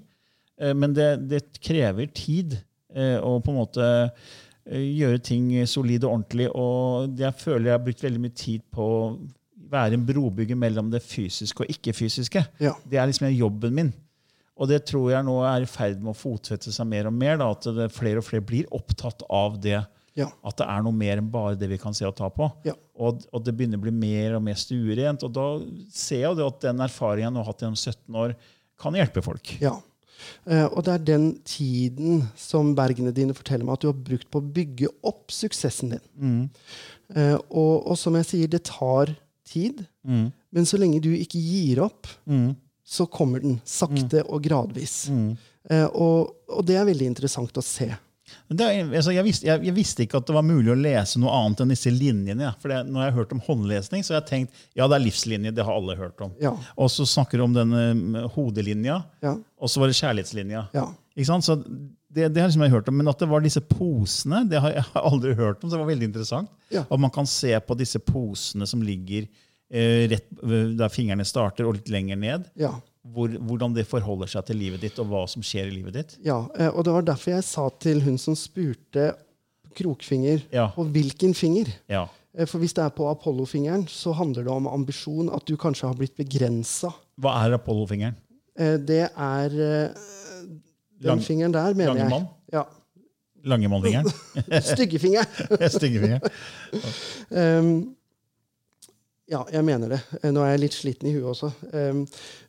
[0.55, 2.53] Men det, det krever tid
[2.95, 3.87] å på en måte
[4.71, 6.45] gjøre ting solid og ordentlig.
[6.55, 9.01] Og jeg føler jeg har brukt veldig mye tid på å
[9.73, 12.45] være en brobygger mellom det fysiske og ikke-fysiske.
[12.63, 12.71] Ja.
[12.87, 13.91] Det er liksom jobben min.
[14.55, 17.35] Og det tror jeg nå er i ferd med å fotsette seg mer og mer.
[17.41, 19.81] Da, at det, flere og flere blir opptatt av det
[20.15, 20.29] Ja.
[20.47, 22.47] At det er noe mer enn bare det vi kan se og ta på.
[22.67, 22.75] Ja.
[22.95, 25.25] Og, og det begynner å bli mer og mer stuerent.
[25.27, 25.47] Og da
[25.91, 28.35] ser jeg jo at den erfaringen nå har hatt gjennom 17 år,
[28.79, 29.51] kan hjelpe folk.
[29.63, 29.75] Ja.
[30.47, 34.29] Uh, og det er den tiden som bergene dine forteller meg at du har brukt
[34.31, 36.05] på å bygge opp suksessen din.
[37.13, 39.11] Eh, og, og som jeg sier, det tar
[39.45, 39.83] tid.
[40.05, 42.07] Men så lenge du ikke gir opp,
[42.85, 45.03] så kommer den sakte og gradvis.
[45.11, 47.91] Uh, og, og det er veldig interessant å se.
[48.49, 51.33] Er- altså, jeg, visste, jeg, jeg visste ikke at det var mulig å lese noe
[51.35, 52.47] annet enn disse linjene.
[52.47, 52.53] Ja.
[52.61, 55.03] For det, når jeg har hørt om håndlesning, så har jeg tenkt ja, det er
[55.05, 55.51] livslinje.
[55.57, 56.31] Det har alle hørt om.
[56.41, 56.55] Ja.
[56.77, 59.35] Og så snakker du om denne mm, hodelinja, Ja.
[59.57, 60.65] og så var det kjærlighetslinja.
[60.77, 60.87] Ja.
[61.15, 61.45] Ikke sant?
[61.47, 61.55] Så
[62.15, 64.71] det, det har liksom jeg hørt om, Men at det var disse posene, det har
[64.77, 65.69] jeg aldri hørt om.
[65.69, 66.49] så det var veldig interessant.
[66.73, 66.85] Ja.
[66.89, 69.27] At man kan se på disse posene som ligger
[69.69, 70.27] eh, rett
[70.79, 72.49] der fingrene starter, og litt lenger ned.
[73.13, 76.15] Hvor, hvordan det forholder seg til livet ditt, og hva som skjer i livet ditt.
[76.25, 79.11] Ja, eh, og det var derfor jeg sa til hun som spurte
[79.77, 80.69] krokfinger, Ja.
[80.73, 81.67] på hvilken finger.
[81.89, 82.07] Ja.
[82.33, 85.87] Eh, For hvis det er på Apollo-fingeren, så handler det om ambisjon, at du kanskje
[85.87, 86.89] har blitt begrensa.
[87.21, 88.15] Hva er Apollo-fingeren?
[88.57, 89.91] Eh, Det er den
[91.01, 92.09] Lang- fingeren der, mener jeg.
[92.09, 92.27] Langemann?
[92.53, 92.63] Ja.
[93.45, 94.09] Langemannfingeren?
[94.61, 95.27] Styggefingeren.
[95.77, 96.19] Styggefinger.
[97.29, 97.94] Um,
[99.31, 99.97] ja, jeg mener det.
[100.21, 101.49] Eh, Nå er jeg litt sliten i huet også.
[101.73, 102.03] Um,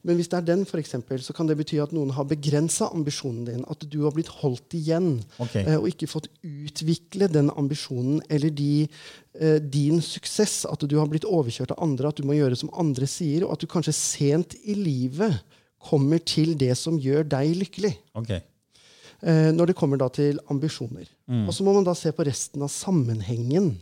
[0.04, 2.90] men hvis det er den, for eksempel, så kan det bety at noen har begrensa
[2.92, 3.62] ambisjonen din.
[3.72, 5.54] At du har blitt holdt igjen Ok.
[5.62, 8.88] eh, og ikke fått utvikle den ambisjonen eller de,
[9.40, 10.66] eh, din suksess.
[10.68, 13.56] At du har blitt overkjørt av andre, at du må gjøre som andre sier, og
[13.56, 15.40] at du kanskje sent i livet
[15.86, 17.94] kommer til det som gjør deg lykkelig.
[18.20, 18.30] Ok.
[19.24, 21.08] Eh, når det kommer da til ambisjoner.
[21.48, 23.78] Og så må man da se på resten av sammenhengen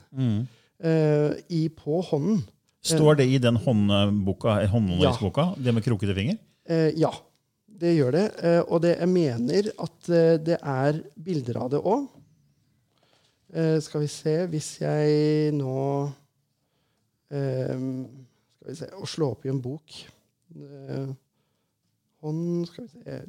[0.78, 2.44] eh, i, på hånden.
[2.84, 6.36] Står det i den håndboka, håndmålingsboka, det med krokete finger?
[6.68, 7.10] Eh, ja,
[7.66, 8.24] det gjør det.
[8.44, 12.04] Eh, og det, jeg mener at eh, det er bilder av det òg.
[13.54, 15.74] Eh, skal vi se Hvis jeg nå
[17.30, 17.76] eh,
[18.58, 19.94] Skal vi se Å slå opp i en bok
[20.58, 21.12] eh,
[22.24, 23.20] Hånd Skal vi se.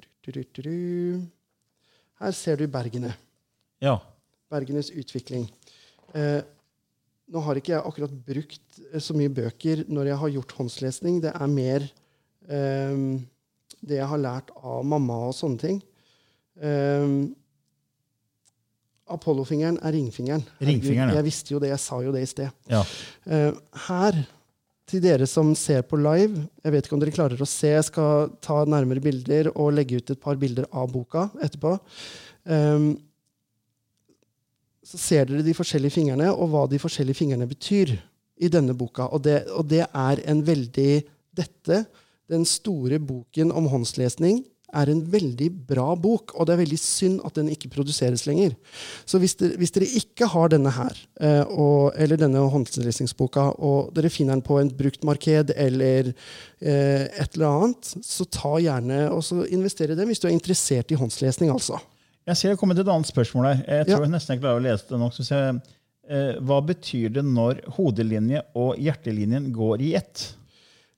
[2.23, 3.11] Her ser du bergene.
[3.83, 3.99] Ja.
[4.49, 5.49] Bergenes utvikling.
[7.33, 11.21] Nå har ikke jeg akkurat brukt eh, så mye bøker når jeg har gjort håndslesning.
[11.23, 11.87] Det er mer
[12.49, 13.07] um,
[13.85, 15.81] det jeg har lært av mamma og sånne ting.
[16.61, 17.33] Um,
[19.15, 20.41] Apollofingeren er ringfingeren.
[20.65, 21.19] Ringfingeren, ja.
[21.19, 22.63] Jeg visste jo det, jeg sa jo det i sted.
[22.71, 22.81] ja.
[23.25, 23.53] Uh,
[23.87, 24.23] her,
[24.85, 27.71] til dere som ser på live Jeg vet ikke om dere klarer å se.
[27.73, 31.71] Jeg skal ta nærmere bilder og legge ut et par bilder av boka etterpå.
[32.45, 32.85] Eh,
[34.85, 37.95] så ser dere de forskjellige fingrene, og hva de forskjellige fingrene betyr
[38.41, 39.09] i denne boka.
[39.15, 41.03] Og det, og det er en veldig
[41.35, 41.81] Dette,
[42.31, 44.37] den store boken om håndslesning,
[44.75, 48.55] er en veldig bra bok, og det er veldig synd at den ikke produseres lenger.
[49.07, 53.91] Så hvis dere, hvis dere ikke har denne her, eh, og, eller denne håndlesningsboka, og
[53.95, 59.23] dere finner den på en bruktmarked eller eh, et eller annet, så ta gjerne og
[59.27, 61.79] så investere i det hvis du er interessert i håndslesning, altså.
[62.25, 63.59] Jeg ser det kommer et annet spørsmål her.
[63.67, 64.05] Jeg tror Ja.
[64.07, 65.13] jeg nesten jeg klarer å lese det nok.
[65.13, 65.61] Så jeg,
[66.09, 70.33] eh, hva betyr det når hodelinje og hjertelinjen går i ett?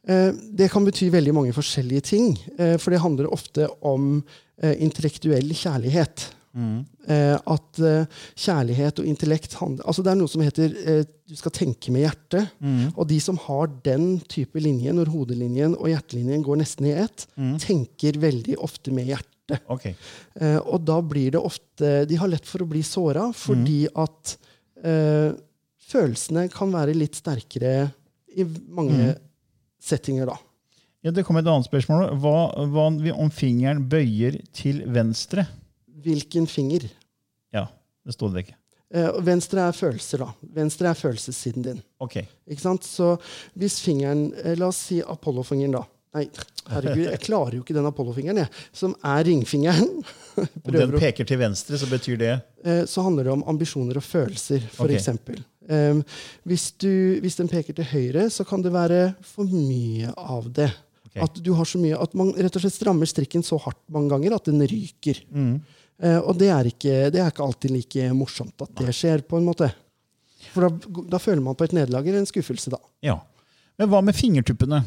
[0.07, 4.23] Eh, Det kan bety veldig mange forskjellige ting, eh, for det handler ofte om
[4.59, 6.31] intellektuell kjærlighet.
[6.55, 6.85] Mm.
[7.45, 7.73] At
[8.35, 12.49] kjærlighet og intellekt handler Altså Det er noe som heter du skal tenke med hjertet.
[12.97, 17.27] Og de som har den type linje, når hodelinjen og hjertelinjen går nesten i ett,
[17.59, 19.36] tenker veldig ofte med hjertet.
[19.71, 19.85] Ok.
[19.87, 24.33] Eh, og da blir det ofte De har lett for å bli såra fordi at
[24.83, 25.31] eh,
[25.87, 27.87] følelsene kan være litt sterkere
[28.37, 29.13] i mange
[29.81, 30.35] settinger, da.
[31.05, 32.09] Ja, det kommer et annet spørsmål.
[32.19, 32.35] Hva,
[32.73, 35.47] hva om fingeren bøyer til venstre?
[36.03, 36.89] Hvilken finger?
[37.55, 37.67] Ja,
[38.05, 38.57] det sto det ikke.
[38.93, 40.29] Eh, venstre er følelser, da.
[40.55, 41.79] Venstre er følelsessiden din.
[42.03, 42.21] Ok.
[42.47, 42.87] Ikke sant?
[42.87, 43.15] Så
[43.59, 45.83] hvis fingeren eh, La oss si Apollo-fingeren, da.
[46.17, 46.23] Nei,
[46.71, 48.65] herregud, jeg klarer jo ikke den Apollo-fingeren, jeg.
[48.75, 50.01] Som er ringfingeren.
[50.65, 52.33] Om den peker til venstre, så betyr det
[52.65, 55.43] eh, så handler det om ambisjoner og følelser, for Okay.
[55.67, 55.97] Um,
[56.47, 60.69] hvis, du, hvis den peker til høyre, så kan det være for mye av det.
[61.09, 61.19] Okay.
[61.25, 64.13] At du har så mye, at man rett og slett strammer strikken så hardt mange
[64.13, 65.19] ganger at den ryker.
[65.27, 65.57] Mm.
[65.99, 69.41] Eh, og det er, ikke, det er ikke alltid like morsomt at det skjer, på
[69.41, 69.67] en måte.
[70.53, 72.79] For da, da føler man på et nederlag eller en skuffelse, da.
[73.03, 73.19] Ja.
[73.77, 74.81] Men hva med fingertuppene?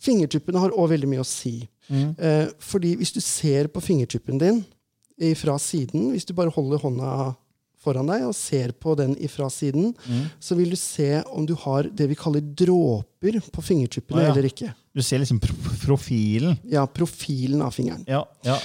[0.00, 1.68] Fingertuppene har òg veldig mye å si.
[1.90, 4.64] Eh, fordi hvis du ser på fingertuppen din
[5.36, 7.08] fra siden, hvis du bare holder hånda
[7.80, 9.90] foran deg og ser på den ifra siden,
[10.40, 14.32] så vil du se om du har det vi kaller dråper på fingertuppene ah, ja.
[14.32, 14.70] eller ikke.
[14.96, 16.56] Du ser liksom pro profilen.
[16.68, 18.04] Ja, profilen av fingeren.
[18.08, 18.56] Ja, ja.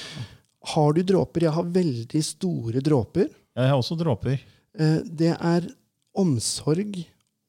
[0.75, 1.45] Har du dråper?
[1.47, 3.27] Jeg har veldig store dråper.
[3.55, 4.39] Jeg har også dråper.
[4.79, 5.67] Eh, det er
[6.15, 6.97] omsorg,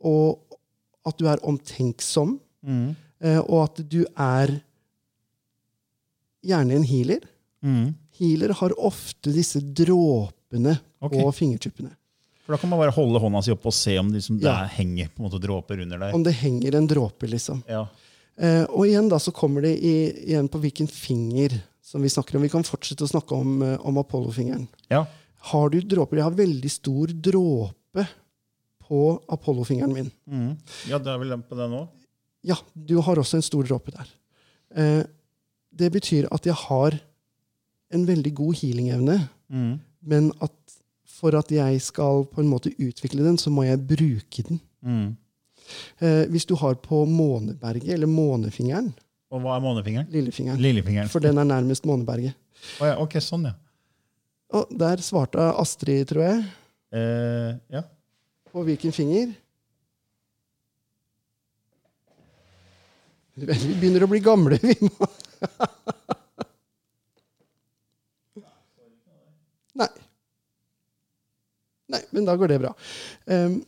[0.03, 0.59] og
[1.07, 2.96] at du er omtenksom, Mm.
[3.22, 4.57] Eh, og at du er
[6.46, 7.22] gjerne en healer.
[7.64, 7.94] Mm.
[8.18, 11.20] Healer har ofte disse dråpene okay.
[11.20, 11.92] på fingertuppene.
[12.46, 15.09] For da kan man bare holde hånda si opp og se om liksom det henger
[15.11, 16.14] på en måte dråper under der.
[16.14, 17.64] Om det henger en dråpe, liksom.
[17.66, 17.88] Ja.
[18.38, 19.96] Eh, og igjen da så kommer det i,
[20.31, 22.44] igjen på hvilken finger som vi snakker om.
[22.46, 24.68] Vi kan fortsette å snakke om, eh, om Apollo-fingeren.
[24.92, 25.07] ja.
[25.46, 26.18] Har du dråper?
[26.18, 28.02] Jeg har veldig stor dråpe
[28.88, 30.09] på Apollo-fingeren min.
[30.26, 30.57] Mm.
[30.90, 31.85] ja, det er vel den på den òg?
[32.46, 34.09] Ja, du har også en stor dråpe der.
[34.76, 35.02] Eh,
[35.76, 36.96] det betyr at jeg har
[37.94, 39.78] en veldig god healing-evne, Mm.
[40.02, 40.52] men at
[41.06, 44.61] for at jeg skal på en måte utvikle den, så må jeg bruke den.
[44.82, 45.16] Mm.
[46.00, 48.92] Eh, hvis du har på måneberget, eller månefingeren,
[49.30, 50.06] Og hva er månefingeren?
[50.11, 51.09] lillefingeren, Lillefingeren.
[51.09, 52.35] for den er nærmest måneberget.
[52.80, 53.52] Oh, ja, ok, sånn, ja.
[54.54, 56.44] Og der svarte Astrid, tror jeg,
[56.92, 57.82] Eh, ja.
[58.52, 59.35] på hvilken finger.
[63.37, 64.75] Vi begynner å bli gamle, vi.
[64.81, 65.09] må.
[69.77, 69.88] Nei.
[71.92, 72.70] Nei, men da går det bra.
[73.29, 73.59] Um,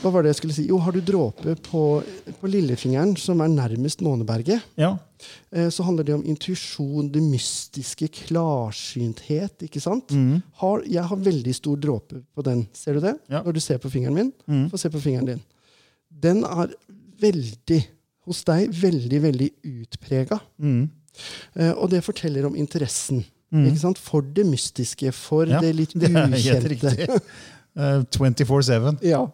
[0.00, 0.64] hva var det jeg skulle si?
[0.70, 1.82] Jo, har du dråpe på,
[2.40, 4.94] på lillefingeren, som er nærmest måneberget, ja.
[4.96, 9.68] uh, så handler det om intuisjon, det mystiske, klarsynthet.
[9.68, 10.16] ikke sant?
[10.16, 10.40] Mm.
[10.62, 12.64] Har, jeg har veldig stor dråpe på den.
[12.76, 13.18] Ser du det?
[13.28, 13.44] Ja.
[13.44, 14.32] Når du ser på fingeren min.
[14.48, 14.66] Mm.
[14.72, 15.44] Få se på fingeren din.
[16.08, 16.72] Den er
[17.20, 17.80] veldig,
[18.26, 20.40] hos deg, veldig, veldig utprega.
[20.58, 20.84] Mm.
[21.56, 23.24] Uh, og det forteller om interessen.
[23.54, 23.68] Mm.
[23.70, 23.98] Ikke sant?
[24.02, 26.68] For det mystiske, for Ja, det litt ukjente.
[26.74, 27.08] riktig.
[27.76, 28.98] Eh, 24-7.
[29.14, 29.24] Ja.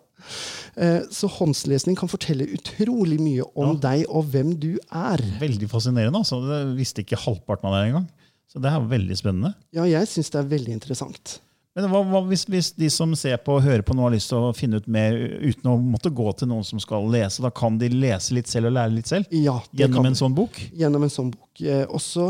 [0.78, 3.78] Eh, så håndslesning kan fortelle utrolig mye om Ja.
[3.88, 5.18] deg og hvem du er.
[5.40, 6.20] Veldig fascinerende.
[6.20, 6.38] altså.
[6.46, 8.06] Det visste ikke halvparten av det engang.
[8.52, 9.54] Så det er veldig spennende.
[9.74, 11.38] Ja, jeg syns det er veldig interessant.
[11.72, 14.28] Men hva, hva hvis, hvis de som ser på og hører på nå har lyst
[14.28, 17.48] til å finne ut mer uten å måtte gå til noen som skal lese, da
[17.48, 19.32] kan de lese litt selv og lære litt selv?
[19.32, 20.58] Ja, Gjennom en sånn bok?
[20.76, 21.62] gjennom en sånn bok.
[21.64, 22.26] Eh, også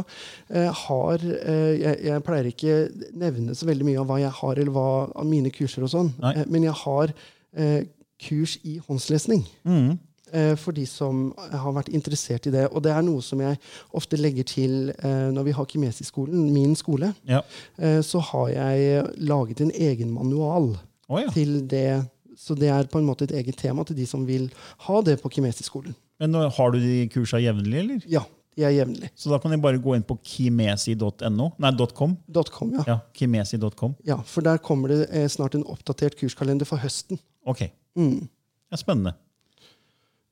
[0.53, 2.77] eh, har eh, jeg, jeg pleier ikke
[3.19, 6.13] nevne så veldig mye av hva jeg har, eller hva av mine kurser og sånn,
[6.31, 7.11] eh, men jeg har
[7.59, 7.83] eh,
[8.23, 9.43] kurs i håndslesning.
[9.67, 9.99] Mm.
[10.33, 12.67] Eh, For de som har vært interessert i det.
[12.73, 13.59] Og det er noe som jeg
[13.97, 17.13] ofte legger til eh, når vi har Kimesi-skolen, min skole.
[17.29, 17.43] Ja.
[17.79, 20.75] Eh, så har jeg laget en egen manual
[21.09, 21.31] oh, ja.
[21.35, 22.03] til det.
[22.39, 24.49] Så det er på en måte et eget tema til de som vil
[24.89, 25.97] ha det på Kimesi-skolen.
[26.23, 28.07] Men har du de kursa jevnlig, eller?
[28.11, 28.23] Ja,
[28.57, 29.09] de er jevnlig.
[29.19, 31.49] Så da kan de bare gå inn på kimesi.no?
[31.63, 32.15] Nei, .com.
[32.53, 32.85] .com, ja.
[32.87, 33.97] Ja, kimesi.com.
[34.07, 37.21] Ja, for der kommer det snart en oppdatert kurskalender for høsten.
[37.49, 37.65] Ok.
[37.99, 38.29] Mm.
[38.73, 39.17] Ja, spennende.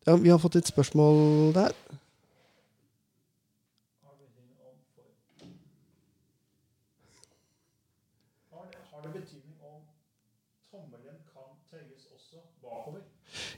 [0.06, 1.72] Ja, vi har fått et spørsmål der.
[8.50, 9.80] Har det betydning om
[10.72, 13.02] tommelen kan tøyes også bakover?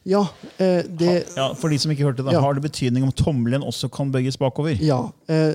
[0.07, 0.22] Ja,
[0.59, 2.40] eh, det Ja, For de som ikke hørte det, Ja.
[2.40, 4.76] har det betydning om tommelen også kan bøyes bakover?
[4.81, 5.11] Ja.
[5.28, 5.55] Eh,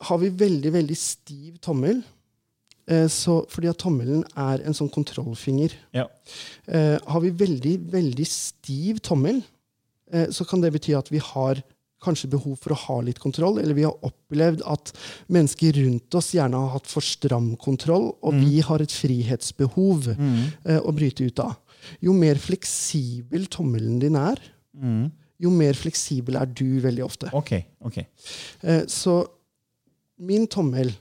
[0.00, 2.02] har vi veldig, veldig stiv tommel,
[2.88, 6.06] eh, så, fordi at tommelen er en sånn kontrollfinger Ja.
[6.68, 9.42] eh, Har vi veldig, veldig stiv tommel,
[10.30, 11.60] så kan det bety at vi har
[12.00, 14.88] kanskje behov for å ha litt kontroll, eller vi har opplevd at
[15.28, 20.78] mennesker rundt oss gjerne har hatt for stram kontroll, og vi har et frihetsbehov eh,
[20.80, 21.58] å bryte ut av.
[22.00, 24.40] Jo mer fleksibel tommelen din er,
[24.80, 25.10] Mm.
[25.40, 27.28] jo mer fleksibel er du veldig ofte.
[27.34, 28.04] Okay, okay.
[28.62, 29.26] Eh, så
[30.18, 30.92] min tommel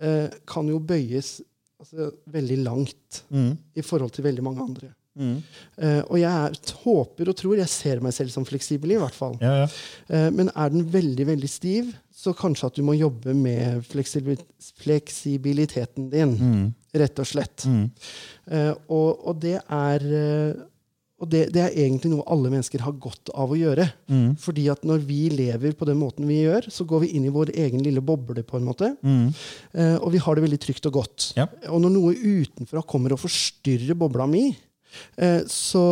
[0.00, 1.40] eh, kan jo bøyes
[1.80, 3.56] altså, veldig langt Mm.
[3.74, 4.92] i forhold til veldig mange andre.
[5.16, 5.36] Mm.
[5.80, 9.16] Eh, og jeg er, håper og tror jeg ser meg selv som fleksibel, i hvert
[9.16, 9.34] fall.
[9.42, 9.68] Ja, ja.
[10.12, 14.38] Uh, men er den veldig veldig stiv, så kanskje at du må jobbe med fleksibil
[14.84, 16.74] fleksibiliteten din, Mm.
[16.94, 17.66] rett og slett.
[17.66, 17.90] Mm.
[18.50, 20.08] Uh, og, og det er
[21.16, 23.86] og det, det er egentlig noe alle mennesker har godt av å gjøre.
[24.12, 24.34] Mm.
[24.40, 27.32] Fordi at når vi lever på den måten vi gjør, så går vi inn i
[27.32, 28.44] vår egen lille boble.
[28.44, 28.90] på en måte.
[29.00, 29.30] Mm.
[29.72, 31.30] Eh, og vi har det veldig trygt og godt.
[31.38, 31.46] Ja.
[31.72, 34.50] Og når noe utenfra kommer og forstyrrer bobla mi,
[35.48, 35.84] så,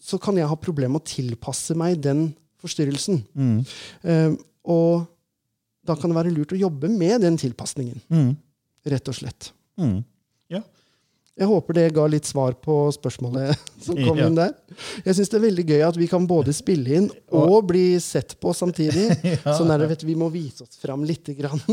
[0.00, 2.28] så kan jeg ha problemer med å tilpasse meg den
[2.60, 3.22] forstyrrelsen.
[3.34, 3.58] Mm.
[4.04, 4.34] Eh,
[4.68, 5.06] og
[5.86, 8.34] da kan det være lurt å jobbe med den tilpasningen, Mm.
[8.86, 9.52] rett og slett.
[9.80, 10.02] Mm.
[10.52, 10.60] Ja.
[11.40, 14.26] Jeg håper det ga litt svar på spørsmålet som kom Ja.
[14.28, 14.52] inn der.
[15.06, 18.34] Jeg syns det er veldig gøy at vi kan både spille inn og bli sett
[18.42, 19.06] på samtidig.
[19.46, 21.62] Sånn er det, vet du, Vi må vise oss fram lite grann.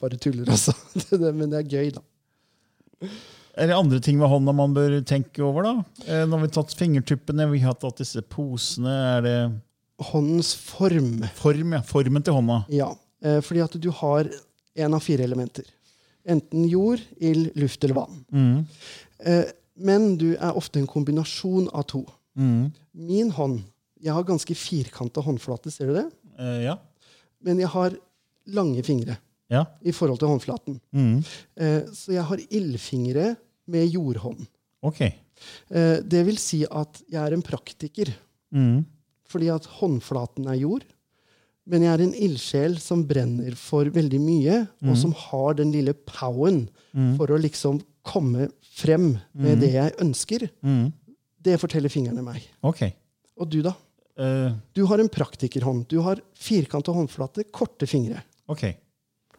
[0.00, 0.72] Bare tuller, altså.
[1.36, 2.00] Men det er gøy, da.
[3.56, 5.62] Er det andre ting ved hånda man bør tenke over?
[5.64, 5.74] da?
[6.06, 8.92] Eh, Nå har vi tatt fingertuppene, vi har tatt disse posene.
[9.16, 9.36] Er det
[10.10, 11.22] Håndens form.
[11.38, 11.80] form, ja.
[11.88, 12.58] Formen til hånda.
[12.68, 12.90] Ja.
[13.24, 14.28] eh, Fordi at du har
[14.76, 15.64] én av fire elementer.
[16.28, 18.66] Enten jord, ild, luft eller vann.
[19.24, 19.44] Eh,
[19.78, 22.04] men du er ofte en kombinasjon av to.
[22.36, 23.62] Min hånd
[24.02, 26.04] Jeg har ganske firkanta håndflate, ser du det?
[26.38, 26.76] Eh, ja.
[27.42, 27.94] Men jeg har
[28.52, 29.16] lange fingre
[29.48, 29.64] Ja.
[29.82, 30.76] i forhold til håndflaten.
[31.56, 33.36] Eh, så jeg har ildfingre
[33.70, 34.44] med jordhånd.
[34.86, 35.00] Ok.
[35.06, 38.12] Eh, det vil si at jeg er en praktiker.
[39.26, 40.84] Fordi at håndflaten er jord.
[41.66, 45.96] Men jeg er en ildsjel som brenner for veldig mye, og som har den lille
[46.06, 46.68] poweren
[47.18, 48.46] for å liksom komme
[48.78, 50.46] frem med det jeg ønsker.
[51.42, 52.46] Det forteller fingrene meg.
[52.62, 52.84] Ok.
[53.42, 53.74] Og du, da?
[54.14, 54.54] Uh.
[54.78, 55.88] Du har en praktikerhånd.
[55.90, 58.22] Du har firkanta håndflate, korte fingre.
[58.46, 58.68] ok.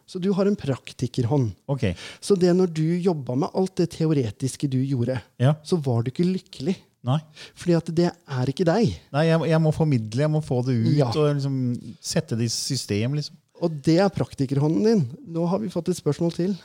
[0.08, 1.50] Så du har en praktikerhånd.
[1.68, 1.92] Okay.
[2.24, 5.54] Så det når du jobba med alt det teoretiske du gjorde, Ja.
[5.62, 6.76] så var du ikke lykkelig.
[7.04, 7.18] Nei.
[7.54, 8.94] Fordi at det er ikke deg.
[9.14, 11.10] Nei, jeg, jeg må formidle, jeg må få det ut Ja.
[11.12, 11.58] og liksom
[12.00, 13.14] sette det i system.
[13.20, 13.36] liksom.
[13.60, 15.04] Og det er praktikerhånden din.
[15.34, 16.56] Nå har vi fått et spørsmål til.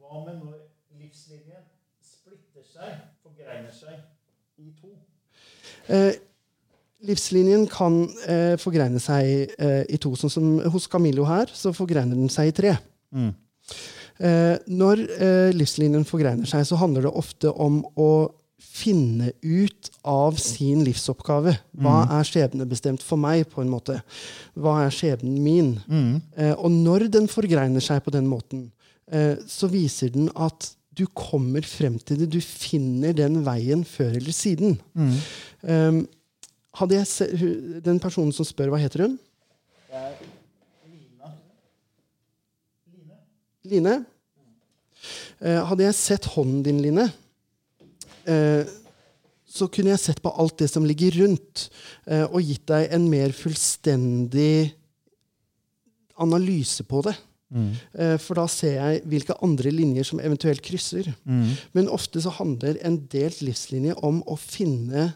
[0.00, 0.58] Hva med når
[1.00, 1.64] livslinjen
[2.02, 3.98] splitter seg, forgreiner seg
[4.62, 4.90] i to?
[5.88, 6.14] Eh,
[7.06, 10.14] livslinjen kan eh, forgreine seg eh, i to.
[10.18, 12.76] Sånn som hos Camillo her, så forgreiner den seg i tre.
[14.22, 18.12] Eh, når eh, livslinjen forgreiner seg, så handler det ofte om å
[18.64, 21.52] finne ut av sin livsoppgave.
[21.78, 24.00] Hva er skjebnebestemt for meg, på en måte?
[24.58, 25.74] Hva er skjebnen min?
[26.36, 28.72] Eh, og når den forgreiner seg på den måten,
[29.12, 32.30] eh, så viser den at du kommer frem til det.
[32.30, 34.76] Du finner den veien før eller siden.
[35.62, 36.04] Um,
[36.74, 37.26] hadde jeg se,
[37.84, 39.18] den personen som spør, hva heter hun?
[39.88, 40.16] Det er
[43.64, 43.92] Line.
[45.40, 47.06] Eh, hadde jeg sett hånden din, Line,
[48.28, 48.64] eh,
[49.48, 51.68] så kunne jeg sett på alt det som ligger rundt,
[52.06, 54.74] eh, og gitt deg en mer fullstendig
[56.20, 57.14] analyse på det.
[57.94, 61.12] Eh, For da ser jeg hvilke andre linjer som eventuelt krysser.
[61.72, 65.12] Men ofte så handler en delt livslinje om å finne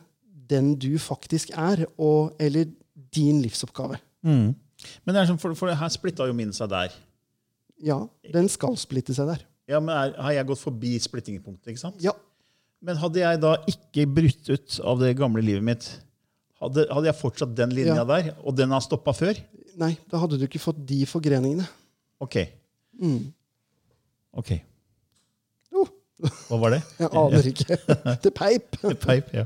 [0.51, 2.69] den du faktisk er, og, eller
[3.15, 3.99] din livsoppgave.
[4.25, 4.55] Men
[5.13, 6.95] det er sånn, for, for her splitta jo min seg der.
[7.85, 8.01] Ja,
[8.35, 9.45] den skal splitte seg der.
[9.69, 11.71] Ja, men er, Har jeg gått forbi splittingpunktet?
[11.75, 11.99] ikke sant?
[12.03, 12.15] Ja,
[12.81, 15.87] Men hadde jeg da ikke brutt ut av det gamle livet mitt,
[16.63, 18.05] hadde, hadde jeg fortsatt den linja Ja.
[18.07, 19.39] der, og den har stoppa før?
[19.79, 21.67] Nei, da hadde du ikke fått de forgreningene.
[22.23, 22.37] Ok.
[24.39, 24.53] Ok.
[26.49, 26.79] Hva var det?
[26.99, 27.77] jeg aner ikke.
[28.25, 28.79] Det peip.
[29.05, 29.45] Peip, ja.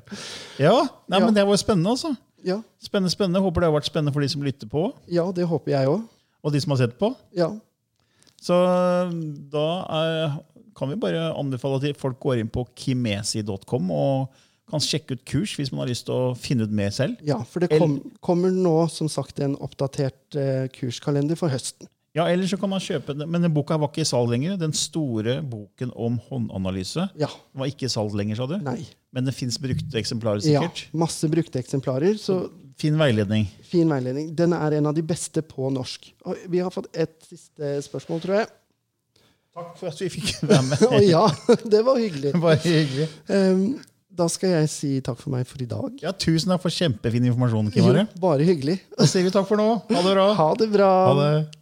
[0.62, 0.77] ja,
[1.12, 2.14] nei, men det var spennende, altså.
[2.43, 3.43] Ja, Spennende, spennende.
[3.45, 6.01] Håper det har vært spennende for de som lytter på, ja det håper jeg òg.
[6.43, 7.12] og de som har sett på.
[7.39, 7.53] Ja.
[8.43, 8.57] Så
[9.53, 9.66] da
[10.01, 10.39] er,
[10.75, 14.41] kan vi bare anbefale at folk går inn på kimesi.com og
[14.73, 17.20] kan sjekke ut kurs hvis man har lyst til å finne ut mer selv.
[17.27, 21.87] ja, for det kom, kommer nå som sagt en oppdatert eh, kurskalender for høsten.
[22.14, 23.24] Ja, Eller så kan man kjøpe den.
[23.32, 24.58] Men den boka var ikke i salg lenger.
[24.60, 27.28] Den store boken om håndanalyse Ja.
[27.56, 28.58] var ikke i salg lenger, sa du?
[28.60, 28.82] Nei.
[29.12, 30.82] Men det fins brukte eksemplarer, sikkert?
[30.92, 32.50] Ja, masse brukte eksemplarer, så
[32.80, 33.46] Fin veiledning.
[33.68, 34.34] fin veiledning.
[34.36, 36.10] Den er en av de beste på norsk.
[36.26, 38.46] Og vi har fått et siste spørsmål, tror jeg.
[39.54, 40.84] Takk for at vi fikk være med.
[40.88, 41.24] Å ja,
[41.68, 42.32] det var hyggelig.
[42.40, 43.08] Bare hyggelig.
[43.28, 43.80] Um,
[44.12, 45.96] da skal jeg si takk for meg for i dag.
[46.02, 48.78] Ja, Tusen takk for kjempefin informasjon, Kim Jo, bare hyggelig.
[48.98, 49.68] Da sier vi takk for nå.
[49.92, 50.26] Ha det bra.
[50.36, 50.90] Ha det bra.
[51.08, 51.61] Ha det.